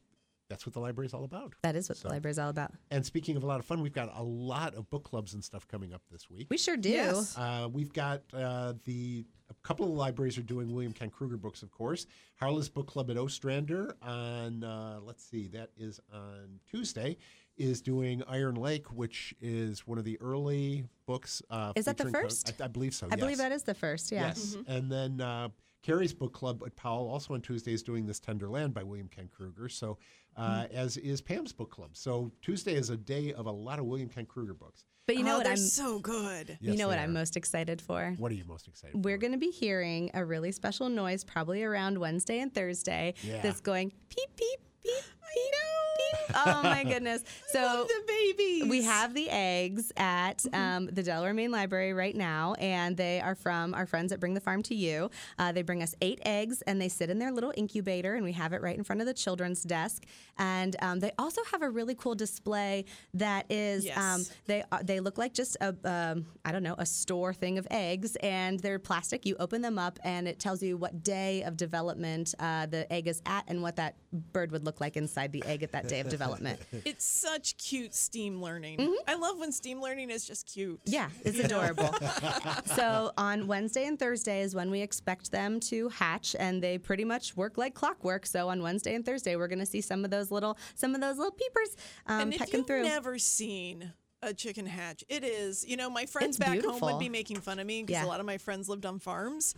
that's 0.49 0.67
what 0.67 0.73
the 0.75 0.81
library 0.81 1.07
is 1.07 1.15
all 1.15 1.25
about. 1.25 1.55
That 1.63 1.77
is 1.77 1.89
what 1.89 1.99
So- 1.99 2.09
the 2.09 2.15
library 2.15 2.33
is 2.33 2.39
all 2.39 2.51
about. 2.51 2.73
And 2.91 3.05
speaking 3.05 3.37
of 3.37 3.43
a 3.43 3.47
lot 3.47 3.61
of 3.61 3.67
fun, 3.67 3.81
we've 3.81 3.93
got 3.93 4.11
a 4.17 4.23
lot 4.23 4.75
of 4.75 4.89
book 4.91 5.05
clubs 5.05 5.35
and 5.35 5.43
stuff 5.43 5.67
coming 5.67 5.93
up 5.93 6.03
this 6.11 6.29
week. 6.31 6.49
We 6.51 6.59
sure 6.59 6.77
do. 6.77 6.91
Yes. 6.91 7.37
Uh, 7.37 7.69
we've 7.73 7.93
got 7.93 8.23
uh, 8.33 8.75
the 8.85 9.25
a 9.51 9.55
couple 9.63 9.87
of 9.87 9.93
libraries 9.93 10.39
are 10.39 10.43
doing 10.43 10.73
William 10.73 10.93
Kent 10.93 11.13
Krueger 11.13 11.37
books, 11.37 11.63
of 11.63 11.71
course. 11.71 12.07
Harless 12.37 12.69
Book 12.69 12.87
Club 12.87 13.11
at 13.11 13.17
Ostrander 13.19 13.95
on 14.03 14.65
uh, 14.65 15.01
let's 15.03 15.25
see, 15.25 15.47
that 15.49 15.71
is 15.77 16.01
on 16.13 16.61
Tuesday. 16.69 17.17
Is 17.57 17.81
doing 17.81 18.21
Iron 18.27 18.57
Lake, 18.57 18.91
which 18.93 19.33
is 19.41 19.87
one 19.87 19.97
of 19.97 20.05
the 20.05 20.21
early 20.21 20.87
books. 21.07 21.41
Uh, 21.49 21.73
Is 21.77 21.85
that 21.85 21.97
the 21.97 22.03
featuring 22.07 22.23
co- 22.25 22.29
first? 22.29 22.53
I, 22.61 22.65
I 22.65 22.67
believe 22.67 22.95
so. 22.97 23.07
I 23.13 23.15
believe 23.15 23.37
that 23.39 23.53
is 23.53 23.63
the 23.63 23.75
first, 23.75 24.11
yeah. 24.11 24.27
Yes. 24.27 24.57
And 24.67 24.91
then 24.91 25.21
uh, 25.21 25.51
Carrie's 25.85 26.15
book 26.15 26.33
club 26.33 26.63
at 26.65 26.75
Powell 26.77 27.09
also 27.11 27.35
on 27.35 27.43
Tuesday 27.43 27.75
is 27.75 27.83
doing 27.83 28.07
this 28.07 28.19
Tender 28.19 28.49
Land 28.49 28.73
by 28.73 28.83
William 28.83 29.07
Kent 29.09 29.31
Krueger. 29.31 29.69
So 29.69 29.99
uh, 30.37 30.67
Hmm. 30.67 30.75
as 30.77 30.97
is 30.97 31.21
Pam's 31.21 31.53
book 31.53 31.71
club. 31.71 31.91
So 31.93 32.33
Tuesday 32.43 32.75
is 32.75 32.91
a 32.91 32.97
day 32.97 33.33
of 33.35 33.47
a 33.47 33.51
lot 33.53 33.79
of 33.79 33.85
William 33.85 34.09
Kent 34.09 34.27
Krueger 34.29 34.55
books. 34.55 34.85
But 35.07 35.17
you 35.17 35.23
know 35.23 35.35
oh, 35.35 35.37
what 35.37 35.45
they're 35.45 35.53
I'm 35.53 35.59
so 35.59 35.99
good. 35.99 36.57
you 36.63 36.77
know 36.77 36.89
what 36.89 36.97
they 36.97 37.03
I'm 37.03 37.13
most 37.13 37.37
excited 37.37 37.83
for? 37.83 38.15
What 38.17 38.33
are 38.33 38.35
you 38.35 38.45
most 38.47 38.67
excited 38.67 39.05
We're 39.05 39.17
for? 39.17 39.21
going 39.21 39.33
to 39.33 39.39
be 39.39 39.51
hearing 39.51 40.11
a 40.15 40.25
really 40.25 40.51
special 40.51 40.89
noise 40.89 41.23
probably 41.25 41.63
around 41.63 41.99
Wednesday 41.99 42.41
and 42.41 42.53
Thursday 42.55 43.13
Yeah. 43.23 43.43
that's 43.43 43.61
going 43.61 43.91
peep 44.09 44.31
peep 44.37 44.61
peep 44.83 44.91
peep 44.93 44.93
peep. 45.03 45.94
Oh 46.35 46.61
my 46.63 46.85
goodness. 46.85 47.23
So 47.55 47.87
the 47.89 48.03
babies. 48.09 48.69
We 48.69 48.83
have 48.83 49.15
the 49.15 49.29
eggs 49.31 49.93
at 49.97 50.45
um, 50.53 50.87
the 50.87 51.05
Delaware 51.05 51.33
Main 51.35 51.53
Library 51.53 51.93
right 51.93 52.17
now, 52.17 52.55
and 52.55 52.97
they 52.97 53.21
are 53.21 53.37
from 53.37 53.75
our 53.75 53.87
friends 53.87 54.11
at 54.13 54.19
Bring 54.19 54.35
the 54.35 54.41
Farm 54.41 54.61
to 54.65 54.75
You. 54.75 55.09
Uh, 55.39 55.53
they 55.53 55.63
bring 55.63 55.81
us 55.83 55.95
eight 56.01 56.21
eggs, 56.25 56.63
and 56.63 56.81
they 56.81 56.89
sit 56.89 57.11
in 57.11 57.21
their 57.21 57.31
little 57.31 57.53
incubator, 57.57 58.15
and 58.15 58.25
we 58.25 58.33
have 58.33 58.53
it 58.53 58.61
right 58.61 58.77
in 58.77 58.83
front 58.83 59.01
of 59.03 59.07
the 59.07 59.15
children's 59.15 59.63
desk. 59.63 60.05
And 60.37 60.75
um, 60.83 60.99
they 60.99 61.13
also 61.17 61.43
have 61.53 61.63
a 61.63 61.71
really 61.71 61.95
cool 61.95 62.17
display 62.17 62.87
that 63.15 63.47
is 63.51 63.85
um, 63.91 63.93
Yes. 64.21 64.33
they 64.47 64.65
are, 64.73 64.83
they 64.83 64.99
look 64.99 65.17
like 65.17 65.33
just 65.33 65.57
a 65.61 65.75
um, 65.85 66.27
I 66.45 66.51
don't 66.51 66.65
know 66.65 66.75
a 66.77 66.87
store 66.87 67.33
thing 67.33 67.57
of 67.59 67.69
eggs, 67.71 68.17
and 68.17 68.59
they're 68.59 68.81
plastic. 68.81 69.27
You 69.27 69.37
open 69.39 69.63
them 69.63 69.79
up, 69.79 70.01
and 70.03 70.27
it 70.27 70.41
tells 70.41 70.61
you 70.61 70.77
what 70.77 71.05
day 71.05 71.43
of 71.45 71.57
development 71.57 72.35
uh, 72.41 72.67
the 72.67 72.93
egg 72.93 73.07
is 73.07 73.23
at, 73.27 73.45
and 73.47 73.63
what 73.63 73.77
that 73.77 73.95
bird 74.33 74.51
would 74.51 74.65
look 74.65 74.81
like 74.81 74.97
inside 74.97 75.31
the 75.31 75.45
egg 75.45 75.63
at 75.63 75.71
that 75.71 75.87
day 75.89 76.03
of 76.05 76.11
development. 76.11 76.61
It's 76.85 77.05
such 77.05 77.57
cute 77.57 77.95
STEAM 77.95 78.43
learning. 78.43 78.95
I 79.09 79.15
love 79.15 79.39
when 79.39 79.53
STEAM 79.53 79.81
learning 79.81 80.11
is 80.11 80.27
just 80.27 80.47
cute. 80.53 80.81
Mm-hmm. 80.85 80.93
Yeah, 80.93 81.09
it's 81.25 81.39
adorable. 81.49 81.95
so 82.77 83.13
on 83.17 83.47
Wednesday 83.47 83.87
and 83.87 83.99
Thursday 83.99 84.43
is 84.43 84.55
when 84.55 84.71
we 84.71 84.81
expect 84.81 85.31
them 85.31 85.61
to 85.61 85.89
hatch, 85.89 86.37
and 86.39 86.63
they 86.63 86.79
pretty 86.79 87.05
much 87.05 87.37
work 87.37 87.57
like 87.59 87.75
clockwork. 87.75 88.27
So 88.27 88.49
on 88.49 88.63
Wednesday 88.63 88.95
and 88.95 89.05
Thursday, 89.05 89.37
we're 89.37 89.49
going 89.49 89.59
to 89.61 89.67
see 89.67 89.81
some 89.81 90.05
of 90.05 90.11
those 90.11 90.31
little 90.31 90.59
some 90.75 90.95
of 90.95 91.01
those 91.01 91.17
little 91.17 91.33
peepers 91.33 91.77
um, 92.07 92.21
and 92.21 92.33
if 92.35 92.39
pecking 92.41 92.59
you've 92.61 92.67
through. 92.67 92.83
never 92.83 93.19
seen 93.19 93.93
a 94.23 94.33
chicken 94.33 94.67
hatch, 94.67 95.05
it 95.09 95.23
is. 95.25 95.67
You 95.67 95.77
know, 95.77 95.91
my 95.91 96.07
friends 96.07 96.37
It's 96.37 96.47
back 96.47 96.63
home 96.65 96.81
would 96.81 96.99
be 96.99 97.09
making 97.11 97.41
fun 97.41 97.59
of 97.59 97.67
me 97.67 97.83
because 97.83 98.03
Yeah. 98.03 98.07
a 98.07 98.09
lot 98.09 98.21
of 98.21 98.27
my 98.27 98.39
friends 98.39 98.69
lived 98.69 98.87
on 98.87 98.99
farms. 98.99 99.55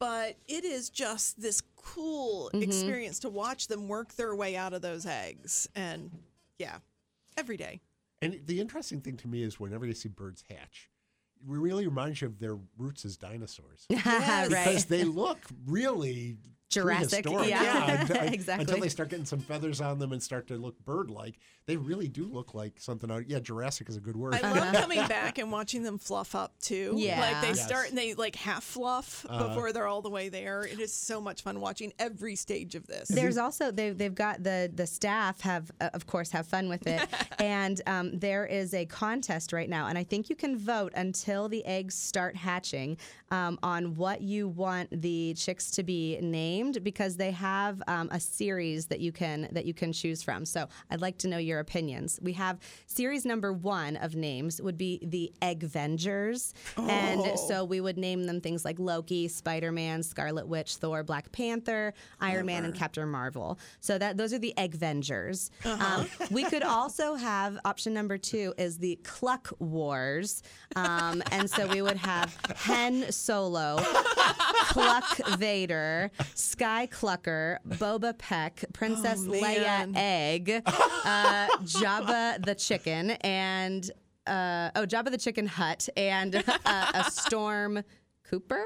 But 0.00 0.36
it 0.48 0.64
is 0.64 0.90
just 0.90 1.40
this 1.40 1.60
cool 1.76 2.50
Mm-hmm. 2.52 2.62
experience 2.62 3.20
to 3.20 3.28
watch 3.28 3.68
them 3.68 3.86
work 3.86 4.14
their 4.14 4.34
way 4.34 4.56
out 4.56 4.72
of 4.72 4.82
those 4.82 5.06
eggs. 5.06 5.68
And 5.76 6.10
yeah, 6.58 6.78
every 7.36 7.56
day. 7.56 7.80
And 8.22 8.40
the 8.46 8.60
interesting 8.60 9.00
thing 9.00 9.16
to 9.18 9.28
me 9.28 9.42
is 9.42 9.60
whenever 9.60 9.86
you 9.86 9.94
see 9.94 10.08
birds 10.08 10.42
hatch, 10.48 10.90
it 11.36 11.42
really 11.46 11.86
reminds 11.86 12.20
you 12.20 12.28
of 12.28 12.38
their 12.38 12.58
roots 12.76 13.04
as 13.04 13.16
dinosaurs. 13.16 13.86
right. 14.06 14.46
Because 14.48 14.86
they 14.86 15.04
look 15.04 15.38
really 15.66 16.36
Jurassic, 16.70 17.24
prehistoric. 17.24 17.48
yeah. 17.50 18.00
until, 18.02 18.22
Exactly. 18.32 18.62
Until 18.64 18.80
they 18.80 18.88
start 18.88 19.08
getting 19.10 19.24
some 19.26 19.40
feathers 19.40 19.80
on 19.80 19.98
them 19.98 20.12
and 20.12 20.22
start 20.22 20.46
to 20.48 20.56
look 20.56 20.82
bird-like, 20.84 21.38
they 21.66 21.76
really 21.76 22.08
do 22.08 22.26
look 22.26 22.54
like 22.54 22.74
something 22.80 23.10
out. 23.10 23.28
Yeah, 23.28 23.38
Jurassic 23.40 23.88
is 23.88 23.96
a 23.96 24.00
good 24.00 24.16
word. 24.16 24.34
I 24.34 24.40
love 24.52 24.74
coming 24.82 25.06
back 25.08 25.38
and 25.38 25.52
watching 25.52 25.82
them 25.82 25.98
fluff 25.98 26.34
up 26.34 26.58
too. 26.60 26.94
Yeah. 26.96 27.20
Like 27.20 27.40
they 27.42 27.48
Yes. 27.48 27.64
start 27.64 27.88
and 27.90 27.98
they 27.98 28.14
like 28.14 28.36
half 28.36 28.62
fluff 28.64 29.26
Uh-huh. 29.28 29.48
before 29.48 29.72
they're 29.72 29.86
all 29.86 30.00
the 30.02 30.10
way 30.10 30.28
there. 30.28 30.62
It 30.62 30.80
is 30.80 30.92
so 30.92 31.20
much 31.20 31.42
fun 31.42 31.60
watching 31.60 31.92
every 31.98 32.36
stage 32.36 32.74
of 32.76 32.86
this. 32.86 33.08
There's 33.08 33.36
also 33.36 33.70
they've, 33.70 33.96
they've 33.96 34.14
got 34.14 34.42
the 34.42 34.70
the 34.72 34.86
staff 34.86 35.40
have 35.42 35.70
uh, 35.80 35.90
of 35.94 36.06
course 36.06 36.30
have 36.30 36.46
fun 36.46 36.68
with 36.68 36.86
it, 36.86 37.00
and 37.40 37.80
um, 37.86 38.18
there 38.18 38.46
is 38.46 38.74
a 38.74 38.86
contest 38.86 39.52
right 39.52 39.68
now, 39.68 39.86
and 39.88 39.98
I 39.98 40.04
think 40.04 40.30
you 40.30 40.36
can 40.36 40.56
vote 40.58 40.92
until 40.94 41.48
the 41.48 41.64
eggs 41.66 41.94
start 41.94 42.36
hatching 42.36 42.96
um, 43.30 43.58
on 43.62 43.96
what 43.96 44.22
you 44.22 44.48
want 44.48 44.88
the 45.02 45.34
chicks 45.36 45.70
to 45.72 45.82
be 45.82 46.18
named 46.20 46.59
because 46.68 47.16
they 47.16 47.30
have 47.30 47.82
um, 47.86 48.08
a 48.12 48.20
series 48.20 48.86
that 48.86 49.00
you 49.00 49.12
can 49.12 49.48
that 49.52 49.64
you 49.64 49.74
can 49.74 49.92
choose 49.92 50.22
from. 50.22 50.44
So 50.44 50.68
I'd 50.90 51.00
like 51.00 51.18
to 51.18 51.28
know 51.28 51.38
your 51.38 51.60
opinions. 51.60 52.18
We 52.22 52.32
have 52.34 52.58
series 52.86 53.24
number 53.24 53.52
one 53.52 53.96
of 53.96 54.14
names 54.14 54.60
would 54.60 54.76
be 54.76 55.00
the 55.02 55.32
Egg 55.40 55.60
Vengers, 55.60 56.52
and 56.76 57.38
so 57.38 57.64
we 57.64 57.80
would 57.80 57.96
name 57.96 58.24
them 58.24 58.40
things 58.40 58.64
like 58.64 58.78
Loki, 58.78 59.28
Spider 59.28 59.72
Man, 59.72 60.02
Scarlet 60.02 60.46
Witch, 60.46 60.76
Thor, 60.76 61.02
Black 61.02 61.32
Panther, 61.32 61.94
Iron 62.20 62.46
Man, 62.46 62.64
and 62.64 62.74
Captain 62.74 63.08
Marvel. 63.08 63.58
So 63.80 63.98
that 63.98 64.16
those 64.16 64.32
are 64.32 64.38
the 64.38 64.56
Egg 64.58 64.76
Vengers. 64.76 65.50
Um, 65.64 66.06
we 66.30 66.44
could 66.44 66.62
also 66.62 67.14
have 67.14 67.58
option 67.64 67.94
number 67.94 68.18
two 68.18 68.52
is 68.58 68.78
the 68.78 68.96
Cluck 69.02 69.50
Wars, 69.58 70.42
um, 70.76 71.22
and 71.30 71.48
so 71.48 71.66
we 71.66 71.80
would 71.82 71.96
have 71.96 72.36
Hen 72.56 73.10
Solo, 73.10 73.78
Cluck 74.68 75.04
Vader, 75.38 76.10
Sky 76.50 76.88
Clucker, 76.90 77.58
Boba 77.66 78.16
Peck, 78.18 78.64
Princess 78.72 79.20
Oh, 79.26 79.30
Leia. 79.30 79.92
Egg, 79.94 80.50
uh, 80.66 81.46
Jabba 81.62 82.44
the 82.44 82.54
Chicken, 82.54 83.12
and 83.22 83.88
uh, 84.26 84.70
oh, 84.74 84.84
Jabba 84.84 85.10
the 85.10 85.18
Chicken 85.18 85.46
Hut, 85.46 85.88
and 85.96 86.34
uh, 86.64 86.90
a 86.94 87.10
Storm 87.10 87.82
Cooper. 88.28 88.64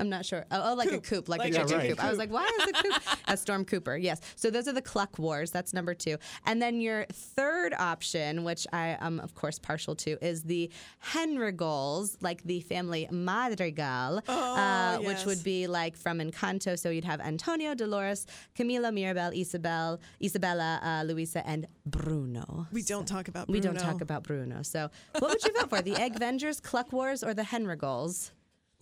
I'm 0.00 0.08
not 0.08 0.24
sure. 0.24 0.46
Oh, 0.50 0.72
oh 0.72 0.74
like 0.74 0.88
a 0.88 0.92
Coop. 0.92 1.04
coop, 1.04 1.28
like, 1.28 1.40
Like 1.40 1.52
a 1.52 1.58
chicken 1.58 1.76
right. 1.76 1.90
coop. 1.90 2.02
I 2.02 2.08
was 2.08 2.18
like, 2.18 2.32
why 2.32 2.50
is 2.60 2.68
a 2.68 2.72
coop? 2.72 3.02
a 3.28 3.36
Storm 3.36 3.64
Cooper, 3.64 3.96
yes. 3.96 4.20
So 4.34 4.50
those 4.50 4.66
are 4.66 4.72
the 4.72 4.82
Cluck 4.82 5.18
Wars. 5.18 5.50
That's 5.50 5.74
number 5.74 5.94
two. 5.94 6.16
And 6.46 6.60
then 6.60 6.80
your 6.80 7.04
third 7.12 7.74
option, 7.74 8.42
which 8.44 8.66
I 8.72 8.96
am, 9.00 9.20
of 9.20 9.34
course, 9.34 9.58
partial 9.58 9.94
to, 9.96 10.16
is 10.24 10.42
the 10.42 10.70
Henrigals, 11.04 12.16
like 12.20 12.42
the 12.44 12.60
family 12.60 13.06
Madrigal, 13.10 14.22
uh, 14.26 14.98
which 14.98 15.24
would 15.26 15.44
be 15.44 15.66
like 15.66 15.96
from 15.96 16.18
Encanto. 16.18 16.78
So 16.78 16.88
you'd 16.90 17.04
have 17.04 17.20
Antonio, 17.20 17.74
Dolores, 17.74 18.26
Camila, 18.56 18.92
Mirabel, 18.92 19.32
Isabel, 19.34 20.00
Isabella, 20.22 20.80
uh, 20.82 21.04
Luisa, 21.06 21.46
and 21.46 21.66
Bruno. 21.84 22.66
We 22.72 22.82
don't 22.82 23.06
talk 23.06 23.28
about 23.28 23.46
Bruno. 23.46 23.58
We 23.58 23.60
don't 23.60 23.78
talk 23.78 24.00
about 24.00 24.22
Bruno. 24.22 24.62
So 24.62 24.90
what 25.18 25.30
would 25.30 25.44
you 25.44 25.52
vote 25.52 25.68
for? 25.70 25.82
The 25.82 25.96
Egg 26.00 26.18
Vengers, 26.18 26.62
Cluck 26.62 26.92
Wars, 26.92 27.22
or 27.22 27.34
the 27.34 27.42
Henrigals? 27.42 28.30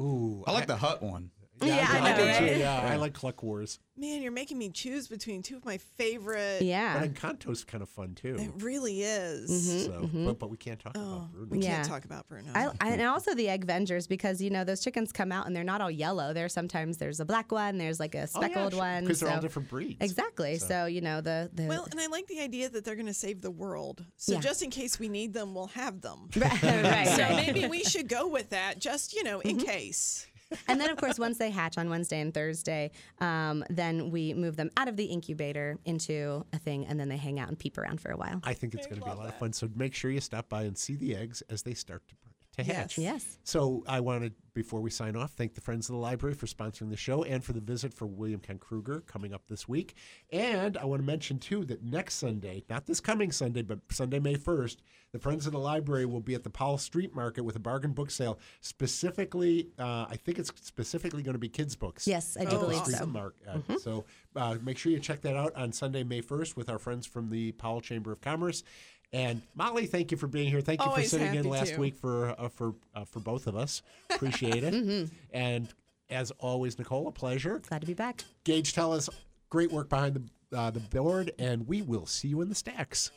Ooh, 0.00 0.44
I 0.46 0.52
like 0.52 0.66
the 0.66 0.76
hut 0.76 1.02
one. 1.02 1.30
Yeah, 1.62 1.86
I 1.90 1.98
I 1.98 2.10
know, 2.10 2.16
do 2.16 2.26
right? 2.26 2.38
too. 2.38 2.58
Yeah, 2.58 2.80
I 2.80 2.96
like 2.96 3.14
Cluck 3.14 3.42
Wars. 3.42 3.78
Man, 3.96 4.22
you're 4.22 4.32
making 4.32 4.58
me 4.58 4.70
choose 4.70 5.08
between 5.08 5.42
two 5.42 5.56
of 5.56 5.64
my 5.64 5.78
favorite. 5.78 6.62
Yeah. 6.62 7.00
But 7.00 7.12
Encanto's 7.12 7.64
kind 7.64 7.82
of 7.82 7.88
fun 7.88 8.14
too. 8.14 8.36
It 8.38 8.62
really 8.62 9.02
is. 9.02 9.50
Mm-hmm, 9.50 9.78
so, 9.78 10.00
but, 10.00 10.02
mm-hmm. 10.02 10.32
but 10.34 10.50
we 10.50 10.56
can't 10.56 10.78
talk 10.78 10.96
about 10.96 11.04
oh, 11.04 11.28
Bruno. 11.32 11.48
We 11.50 11.58
Yeah. 11.58 11.76
can't 11.76 11.88
talk 11.88 12.04
about 12.04 12.28
Bruno. 12.28 12.52
I, 12.54 12.70
I, 12.80 12.90
and 12.90 13.02
also 13.02 13.34
the 13.34 13.48
egg 13.48 13.66
vengers 13.66 14.08
because 14.08 14.40
you 14.40 14.50
know 14.50 14.62
those 14.64 14.80
chickens 14.80 15.10
come 15.12 15.32
out 15.32 15.46
and 15.46 15.56
they're 15.56 15.64
not 15.64 15.80
all 15.80 15.90
yellow. 15.90 16.32
There's 16.32 16.52
sometimes 16.52 16.98
there's 16.98 17.18
a 17.18 17.24
black 17.24 17.50
one, 17.50 17.78
there's 17.78 17.98
like 17.98 18.14
a 18.14 18.22
oh, 18.22 18.26
speckled 18.26 18.74
one. 18.74 19.02
because 19.02 19.20
they're 19.20 19.30
all 19.30 19.40
different 19.40 19.68
breeds. 19.68 19.98
Exactly. 20.00 20.58
So. 20.58 20.86
you 20.88 21.00
know 21.00 21.20
the 21.20 21.50
the 21.52 21.66
well, 21.66 21.86
and 21.90 22.00
I 22.00 22.06
like 22.06 22.26
the 22.26 22.40
idea 22.40 22.68
that 22.68 22.84
they're 22.84 22.94
going 22.96 23.06
to 23.06 23.14
save 23.14 23.40
the 23.42 23.50
world. 23.50 24.04
So 24.16 24.34
Yeah. 24.34 24.40
just 24.40 24.62
in 24.62 24.70
case 24.70 24.98
we 24.98 25.08
need 25.08 25.32
them, 25.32 25.54
we'll 25.54 25.68
have 25.68 26.00
them. 26.00 26.28
right, 26.36 26.62
right, 26.62 27.08
So 27.08 27.28
maybe 27.36 27.66
we 27.66 27.84
should 27.84 28.08
go 28.08 28.26
with 28.28 28.50
that, 28.50 28.78
just 28.78 29.14
you 29.14 29.22
know, 29.22 29.40
in 29.40 29.56
mm-hmm. 29.56 29.66
case. 29.66 30.26
and 30.68 30.80
then 30.80 30.90
of 30.90 30.96
course 30.96 31.18
once 31.18 31.38
they 31.38 31.50
hatch 31.50 31.78
on 31.78 31.90
Wednesday 31.90 32.20
and 32.20 32.32
Thursday, 32.32 32.90
um, 33.20 33.64
then 33.70 34.10
we 34.10 34.34
move 34.34 34.56
them 34.56 34.70
out 34.76 34.88
of 34.88 34.96
the 34.96 35.04
incubator 35.04 35.78
into 35.84 36.44
a 36.52 36.58
thing, 36.58 36.86
and 36.86 36.98
then 36.98 37.08
they 37.08 37.16
hang 37.16 37.38
out 37.38 37.48
and 37.48 37.58
peep 37.58 37.78
around 37.78 38.00
for 38.00 38.10
a 38.10 38.16
while. 38.16 38.40
I 38.44 38.54
think 38.54 38.74
it's 38.74 38.86
going 38.86 39.00
to 39.00 39.04
be 39.04 39.10
a 39.10 39.14
lot 39.14 39.28
of 39.28 39.34
fun. 39.38 39.52
So 39.52 39.68
make 39.74 39.94
sure 39.94 40.10
you 40.10 40.20
stop 40.20 40.48
by 40.48 40.62
and 40.62 40.76
see 40.76 40.96
the 40.96 41.16
eggs 41.16 41.42
as 41.50 41.62
they 41.62 41.74
start 41.74 42.06
to 42.08 42.14
to 42.58 42.72
hatch. 42.72 42.98
Yes. 42.98 43.38
So 43.44 43.84
I 43.88 44.00
wanted, 44.00 44.34
before 44.54 44.80
we 44.80 44.90
sign 44.90 45.16
off, 45.16 45.32
thank 45.32 45.54
the 45.54 45.60
Friends 45.60 45.88
of 45.88 45.94
the 45.94 46.00
Library 46.00 46.34
for 46.34 46.46
sponsoring 46.46 46.90
the 46.90 46.96
show 46.96 47.22
and 47.24 47.42
for 47.42 47.52
the 47.52 47.60
visit 47.60 47.94
for 47.94 48.06
William 48.06 48.40
Ken 48.40 48.58
Krueger 48.58 49.00
coming 49.00 49.32
up 49.32 49.42
this 49.48 49.68
week. 49.68 49.94
And 50.30 50.76
I 50.76 50.84
want 50.84 51.00
to 51.00 51.06
mention, 51.06 51.38
too, 51.38 51.64
that 51.66 51.82
next 51.82 52.14
Sunday, 52.16 52.64
not 52.68 52.86
this 52.86 53.00
coming 53.00 53.32
Sunday, 53.32 53.62
but 53.62 53.78
Sunday, 53.90 54.18
May 54.18 54.34
1st, 54.36 54.76
the 55.12 55.18
Friends 55.18 55.46
of 55.46 55.52
the 55.52 55.58
Library 55.58 56.04
will 56.04 56.20
be 56.20 56.34
at 56.34 56.42
the 56.44 56.50
Powell 56.50 56.76
Street 56.78 57.14
Market 57.14 57.42
with 57.42 57.56
a 57.56 57.60
bargain 57.60 57.92
book 57.92 58.10
sale. 58.10 58.38
Specifically, 58.60 59.68
uh, 59.78 60.06
I 60.08 60.16
think 60.16 60.38
it's 60.38 60.50
specifically 60.62 61.22
going 61.22 61.34
to 61.34 61.38
be 61.38 61.48
kids' 61.48 61.76
books. 61.76 62.06
Yes, 62.06 62.36
I 62.38 62.44
do 62.44 62.56
Oh, 62.56 62.60
believe 62.60 62.84
so. 62.86 63.06
Mark. 63.06 63.36
Uh, 63.48 63.58
So 63.78 64.04
uh, 64.36 64.56
make 64.62 64.76
sure 64.78 64.90
you 64.92 64.98
check 64.98 65.20
that 65.22 65.36
out 65.36 65.54
on 65.54 65.72
Sunday, 65.72 66.02
May 66.04 66.20
1st 66.22 66.56
with 66.56 66.68
our 66.68 66.78
friends 66.78 67.06
from 67.06 67.30
the 67.30 67.52
Powell 67.52 67.80
Chamber 67.80 68.12
of 68.12 68.20
Commerce. 68.20 68.62
And 69.12 69.42
Molly, 69.54 69.86
thank 69.86 70.10
you 70.10 70.18
for 70.18 70.26
being 70.26 70.48
here. 70.50 70.60
Thank 70.60 70.82
you 70.82 70.88
Always 70.88 71.10
for 71.10 71.18
sitting 71.18 71.34
in 71.34 71.48
last 71.48 71.74
to. 71.74 71.80
week 71.80 71.96
for 71.96 72.34
uh, 72.38 72.48
for 72.48 72.74
uh, 72.94 73.04
for 73.04 73.20
both 73.20 73.46
of 73.46 73.56
us. 73.56 73.82
Appreciate 74.10 74.64
it. 74.64 74.74
Mm-hmm. 74.78 75.06
And 75.32 75.68
as 76.10 76.30
always, 76.38 76.78
Nicole, 76.78 77.08
a 77.08 77.12
pleasure. 77.12 77.58
Glad 77.68 77.80
to 77.80 77.86
be 77.86 77.94
back. 77.94 78.24
Gage, 78.44 78.74
tell 78.74 78.92
us 78.92 79.08
great 79.50 79.72
work 79.72 79.88
behind 79.88 80.14
the 80.50 80.56
uh, 80.56 80.70
the 80.70 80.80
board, 80.80 81.32
and 81.38 81.66
we 81.66 81.82
will 81.82 82.06
see 82.06 82.28
you 82.28 82.40
in 82.42 82.48
the 82.48 82.54
stacks. 82.54 83.10